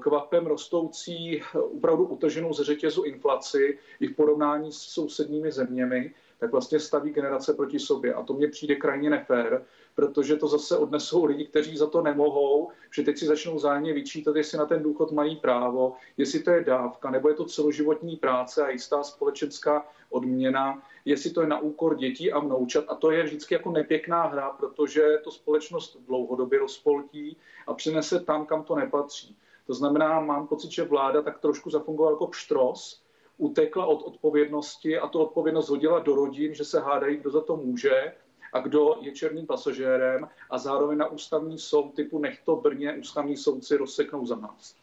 kvapem 0.00 0.46
rostoucí, 0.46 1.42
opravdu 1.54 2.04
utrženou 2.04 2.52
ze 2.52 2.64
řetězu 2.64 3.02
inflaci 3.02 3.78
i 4.00 4.06
v 4.06 4.16
porovnání 4.16 4.72
s 4.72 4.78
sousedními 4.78 5.52
zeměmi, 5.52 6.14
tak 6.38 6.52
vlastně 6.52 6.80
staví 6.80 7.10
generace 7.10 7.54
proti 7.54 7.78
sobě. 7.78 8.14
A 8.14 8.22
to 8.22 8.34
mně 8.34 8.48
přijde 8.48 8.74
krajně 8.74 9.10
nefér, 9.10 9.64
protože 9.94 10.36
to 10.36 10.48
zase 10.48 10.76
odnesou 10.76 11.24
lidi, 11.24 11.46
kteří 11.46 11.76
za 11.76 11.86
to 11.86 12.02
nemohou, 12.02 12.68
že 12.94 13.02
teď 13.02 13.18
si 13.18 13.26
začnou 13.26 13.58
zájemně 13.58 13.92
vyčítat, 13.92 14.36
jestli 14.36 14.58
na 14.58 14.66
ten 14.66 14.82
důchod 14.82 15.12
mají 15.12 15.36
právo, 15.36 15.92
jestli 16.16 16.40
to 16.40 16.50
je 16.50 16.64
dávka, 16.64 17.10
nebo 17.10 17.28
je 17.28 17.34
to 17.34 17.44
celoživotní 17.44 18.16
práce 18.16 18.62
a 18.62 18.70
jistá 18.70 19.02
společenská 19.02 19.86
odměna, 20.10 20.82
jestli 21.04 21.30
to 21.30 21.40
je 21.40 21.46
na 21.46 21.58
úkor 21.58 21.96
dětí 21.96 22.32
a 22.32 22.38
vnoučat. 22.38 22.84
A 22.88 22.94
to 22.94 23.10
je 23.10 23.22
vždycky 23.22 23.54
jako 23.54 23.70
nepěkná 23.70 24.26
hra, 24.26 24.50
protože 24.50 25.18
to 25.24 25.30
společnost 25.30 25.96
dlouhodobě 26.06 26.58
rozpoltí 26.58 27.36
a 27.66 27.74
přinese 27.74 28.20
tam, 28.20 28.46
kam 28.46 28.64
to 28.64 28.76
nepatří. 28.76 29.36
To 29.68 29.74
znamená, 29.74 30.20
mám 30.20 30.46
pocit, 30.46 30.70
že 30.70 30.84
vláda 30.84 31.22
tak 31.22 31.38
trošku 31.38 31.70
zafungovala 31.70 32.12
jako 32.12 32.26
pštros, 32.26 33.02
utekla 33.36 33.86
od 33.86 34.02
odpovědnosti 34.02 34.98
a 34.98 35.08
tu 35.08 35.18
odpovědnost 35.18 35.68
hodila 35.68 35.98
do 35.98 36.14
rodin, 36.14 36.54
že 36.54 36.64
se 36.64 36.80
hádají, 36.80 37.16
kdo 37.16 37.30
za 37.30 37.40
to 37.40 37.56
může 37.56 38.12
a 38.52 38.60
kdo 38.60 38.96
je 39.00 39.12
černým 39.12 39.46
pasažérem 39.46 40.28
a 40.50 40.58
zároveň 40.58 40.98
na 40.98 41.06
ústavní 41.06 41.58
soud 41.58 41.94
typu 41.94 42.18
nech 42.18 42.40
to 42.44 42.56
Brně 42.56 42.96
ústavní 43.00 43.36
soudci 43.36 43.76
rozseknou 43.76 44.26
za 44.26 44.36
nás. 44.36 44.74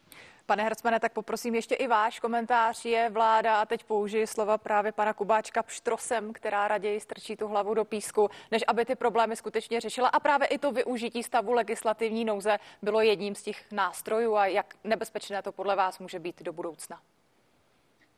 Pane 0.47 0.63
Hercmane, 0.63 0.99
tak 0.99 1.13
poprosím 1.13 1.55
ještě 1.55 1.75
i 1.75 1.87
váš 1.87 2.19
komentář. 2.19 2.85
Je 2.85 3.09
vláda, 3.09 3.61
a 3.61 3.65
teď 3.65 3.83
použiji 3.83 4.27
slova 4.27 4.57
právě 4.57 4.91
pana 4.91 5.13
Kubáčka, 5.13 5.63
pštrosem, 5.63 6.33
která 6.33 6.67
raději 6.67 6.99
strčí 6.99 7.35
tu 7.35 7.47
hlavu 7.47 7.73
do 7.73 7.85
písku, 7.85 8.29
než 8.51 8.63
aby 8.67 8.85
ty 8.85 8.95
problémy 8.95 9.35
skutečně 9.35 9.81
řešila. 9.81 10.07
A 10.07 10.19
právě 10.19 10.47
i 10.47 10.57
to 10.57 10.71
využití 10.71 11.23
stavu 11.23 11.53
legislativní 11.53 12.25
nouze 12.25 12.57
bylo 12.81 13.01
jedním 13.01 13.35
z 13.35 13.43
těch 13.43 13.71
nástrojů. 13.71 14.35
A 14.35 14.45
jak 14.45 14.75
nebezpečné 14.83 15.41
to 15.41 15.51
podle 15.51 15.75
vás 15.75 15.99
může 15.99 16.19
být 16.19 16.43
do 16.43 16.53
budoucna? 16.53 16.99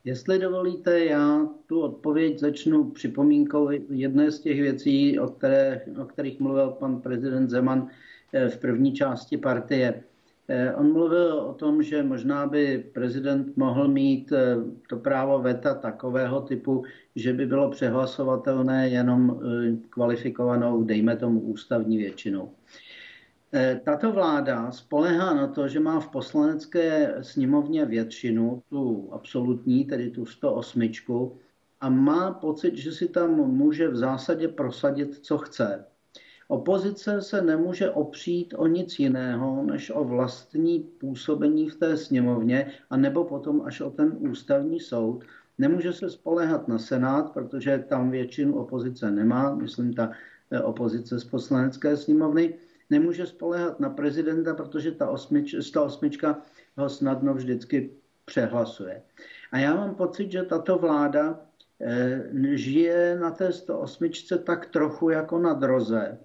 Jestli 0.03 0.39
dovolíte, 0.39 1.05
já 1.05 1.47
tu 1.65 1.81
odpověď 1.81 2.39
začnu 2.39 2.83
připomínkou 2.83 3.69
jedné 3.89 4.31
z 4.31 4.39
těch 4.39 4.61
věcí, 4.61 5.19
o, 5.19 5.27
které, 5.27 5.81
o 6.01 6.05
kterých 6.05 6.39
mluvil 6.39 6.71
pan 6.71 7.01
prezident 7.01 7.49
Zeman 7.49 7.87
eh, 8.33 8.49
v 8.49 8.57
první 8.57 8.93
části 8.93 9.37
partie. 9.37 10.03
Eh, 10.49 10.75
on 10.75 10.93
mluvil 10.93 11.33
o 11.33 11.53
tom, 11.53 11.83
že 11.83 12.03
možná 12.03 12.47
by 12.47 12.89
prezident 12.93 13.57
mohl 13.57 13.87
mít 13.87 14.31
eh, 14.31 14.55
to 14.89 14.97
právo 14.97 15.39
veta 15.41 15.75
takového 15.75 16.41
typu, 16.41 16.83
že 17.15 17.33
by 17.33 17.45
bylo 17.45 17.69
přehlasovatelné 17.69 18.89
jenom 18.89 19.41
kvalifikovanou, 19.89 20.83
dejme 20.83 21.15
tomu, 21.15 21.39
ústavní 21.39 21.97
většinou. 21.97 22.51
Tato 23.83 24.11
vláda 24.11 24.71
spolehá 24.71 25.33
na 25.33 25.47
to, 25.47 25.67
že 25.67 25.79
má 25.79 25.99
v 25.99 26.07
poslanecké 26.07 27.15
sněmovně 27.21 27.85
většinu, 27.85 28.63
tu 28.69 29.09
absolutní, 29.11 29.85
tedy 29.85 30.09
tu 30.09 30.25
108, 30.25 30.89
a 31.81 31.89
má 31.89 32.31
pocit, 32.31 32.77
že 32.77 32.91
si 32.91 33.07
tam 33.07 33.35
může 33.35 33.87
v 33.87 33.95
zásadě 33.95 34.47
prosadit, 34.47 35.25
co 35.25 35.37
chce. 35.37 35.85
Opozice 36.49 37.21
se 37.21 37.41
nemůže 37.41 37.89
opřít 37.89 38.53
o 38.57 38.67
nic 38.67 38.99
jiného, 38.99 39.63
než 39.63 39.89
o 39.89 40.03
vlastní 40.03 40.79
působení 40.79 41.69
v 41.69 41.75
té 41.75 41.97
sněmovně, 41.97 42.71
a 42.89 42.97
nebo 42.97 43.23
potom 43.23 43.61
až 43.61 43.81
o 43.81 43.89
ten 43.89 44.17
ústavní 44.19 44.79
soud. 44.79 45.23
Nemůže 45.57 45.93
se 45.93 46.09
spolehat 46.09 46.67
na 46.67 46.79
Senát, 46.79 47.33
protože 47.33 47.85
tam 47.89 48.11
většinu 48.11 48.55
opozice 48.55 49.11
nemá, 49.11 49.55
myslím 49.55 49.93
ta 49.93 50.11
eh, 50.51 50.61
opozice 50.61 51.19
z 51.19 51.23
poslanecké 51.23 51.97
sněmovny. 51.97 52.53
Nemůže 52.89 53.25
spolehat 53.25 53.79
na 53.79 53.89
prezidenta, 53.89 54.53
protože 54.53 54.91
ta, 54.91 55.09
osmič, 55.09 55.55
ta 55.73 55.81
osmička 55.81 56.41
ho 56.77 56.89
snadno 56.89 57.33
vždycky 57.33 57.91
přehlasuje. 58.25 59.01
A 59.51 59.57
já 59.57 59.75
mám 59.75 59.95
pocit, 59.95 60.31
že 60.31 60.43
tato 60.43 60.77
vláda 60.77 61.39
eh, 61.81 62.29
žije 62.53 63.19
na 63.19 63.31
té 63.31 63.51
108 63.51 64.09
tak 64.43 64.65
trochu 64.65 65.09
jako 65.09 65.39
na 65.39 65.53
droze 65.53 66.17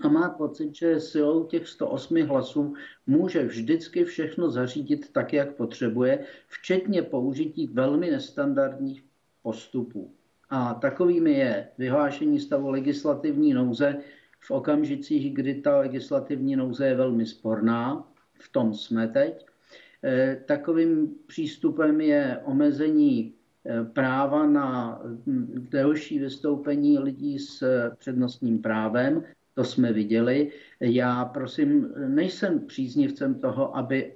a 0.00 0.08
má 0.08 0.28
pocit, 0.28 0.74
že 0.74 1.00
silou 1.00 1.44
těch 1.44 1.68
108 1.68 2.22
hlasů 2.22 2.74
může 3.06 3.44
vždycky 3.44 4.04
všechno 4.04 4.50
zařídit 4.50 5.12
tak, 5.12 5.32
jak 5.32 5.54
potřebuje, 5.54 6.24
včetně 6.48 7.02
použití 7.02 7.66
velmi 7.66 8.10
nestandardních 8.10 9.04
postupů. 9.42 10.10
A 10.50 10.74
takovými 10.74 11.32
je 11.32 11.68
vyhlášení 11.78 12.40
stavu 12.40 12.70
legislativní 12.70 13.54
nouze 13.54 13.96
v 14.40 14.50
okamžicích, 14.50 15.34
kdy 15.34 15.54
ta 15.54 15.78
legislativní 15.78 16.56
nouze 16.56 16.86
je 16.86 16.94
velmi 16.94 17.26
sporná, 17.26 18.08
v 18.38 18.48
tom 18.48 18.74
jsme 18.74 19.08
teď. 19.08 19.46
E, 20.04 20.36
takovým 20.46 21.14
přístupem 21.26 22.00
je 22.00 22.40
omezení 22.44 23.34
e, 23.64 23.84
práva 23.84 24.46
na 24.46 25.00
delší 25.70 26.18
vystoupení 26.18 26.98
lidí 26.98 27.38
s 27.38 27.64
přednostním 27.98 28.62
právem, 28.62 29.24
to 29.54 29.64
jsme 29.64 29.92
viděli. 29.92 30.52
Já 30.80 31.24
prosím, 31.24 31.92
nejsem 32.06 32.60
příznivcem 32.66 33.34
toho, 33.34 33.76
aby 33.76 34.12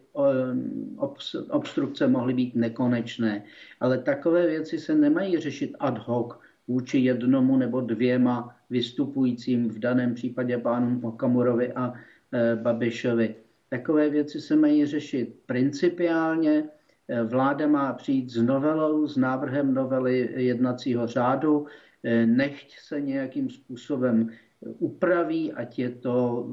obstrukce 1.51 2.09
mohly 2.09 2.35
být 2.35 2.55
nekonečné, 2.55 3.45
ale 3.81 3.99
takové 3.99 4.47
věci 4.47 4.79
se 4.79 4.95
nemají 4.95 5.39
řešit 5.39 5.77
ad 5.79 5.99
hoc 5.99 6.33
vůči 6.69 6.99
jednomu 6.99 7.57
nebo 7.57 7.81
dvěma 7.81 8.57
vystupujícím, 8.71 9.69
v 9.69 9.79
daném 9.79 10.15
případě 10.15 10.59
pánům 10.59 11.05
Okamurovi 11.05 11.73
a 11.73 11.93
e, 12.33 12.57
Babišovi. 12.57 13.35
Takové 13.71 14.11
věci 14.11 14.41
se 14.41 14.57
mají 14.57 14.87
řešit 14.87 15.35
principiálně. 15.47 16.65
E, 17.09 17.23
vláda 17.23 17.67
má 17.67 17.93
přijít 17.93 18.31
s 18.31 18.43
novelou, 18.43 19.07
s 19.07 19.17
návrhem 19.17 19.75
novely 19.75 20.29
jednacího 20.37 21.07
řádu, 21.07 21.67
e, 22.05 22.27
nechť 22.27 22.79
se 22.79 23.01
nějakým 23.01 23.51
způsobem 23.51 24.29
upraví, 24.61 25.53
ať 25.53 25.79
je 25.79 25.91
to, 25.91 26.47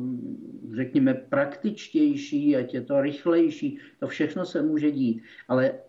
řekněme, 0.76 1.14
praktičtější, 1.14 2.56
ať 2.56 2.74
je 2.74 2.82
to 2.82 3.02
rychlejší. 3.02 3.80
To 4.00 4.08
všechno 4.08 4.46
se 4.46 4.62
může 4.62 4.92
dít. 4.92 5.24
Ale 5.48 5.80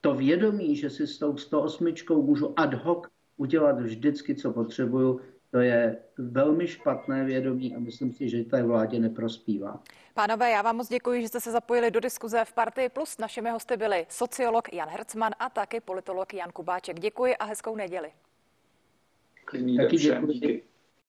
to 0.00 0.14
vědomí, 0.14 0.76
že 0.76 0.90
si 0.90 1.06
s 1.06 1.18
tou 1.18 1.36
108 1.36 1.94
můžu 2.10 2.60
ad 2.60 2.74
hoc 2.74 3.04
udělat 3.36 3.80
vždycky, 3.80 4.34
co 4.34 4.52
potřebuju, 4.52 5.20
to 5.50 5.60
je 5.60 5.96
velmi 6.18 6.66
špatné 6.66 7.24
vědomí 7.24 7.74
a 7.74 7.78
myslím 7.78 8.12
si, 8.12 8.28
že 8.28 8.44
té 8.44 8.62
vládě 8.62 8.98
neprospívá. 8.98 9.82
Pánové, 10.14 10.50
já 10.50 10.62
vám 10.62 10.76
moc 10.76 10.88
děkuji, 10.88 11.22
že 11.22 11.28
jste 11.28 11.40
se 11.40 11.50
zapojili 11.50 11.90
do 11.90 12.00
diskuze 12.00 12.44
v 12.44 12.52
Partii 12.52 12.88
Plus. 12.88 13.18
Našimi 13.18 13.50
hosty 13.50 13.76
byli 13.76 14.06
sociolog 14.08 14.72
Jan 14.72 14.88
Hercman 14.88 15.32
a 15.38 15.50
taky 15.50 15.80
politolog 15.80 16.34
Jan 16.34 16.50
Kubáček. 16.52 17.00
Děkuji 17.00 17.36
a 17.36 17.44
hezkou 17.44 17.76
neděli. 17.76 18.10
Klidný 19.44 19.76
den 19.76 19.98
všem. 19.98 20.26
Díky. 20.26 20.62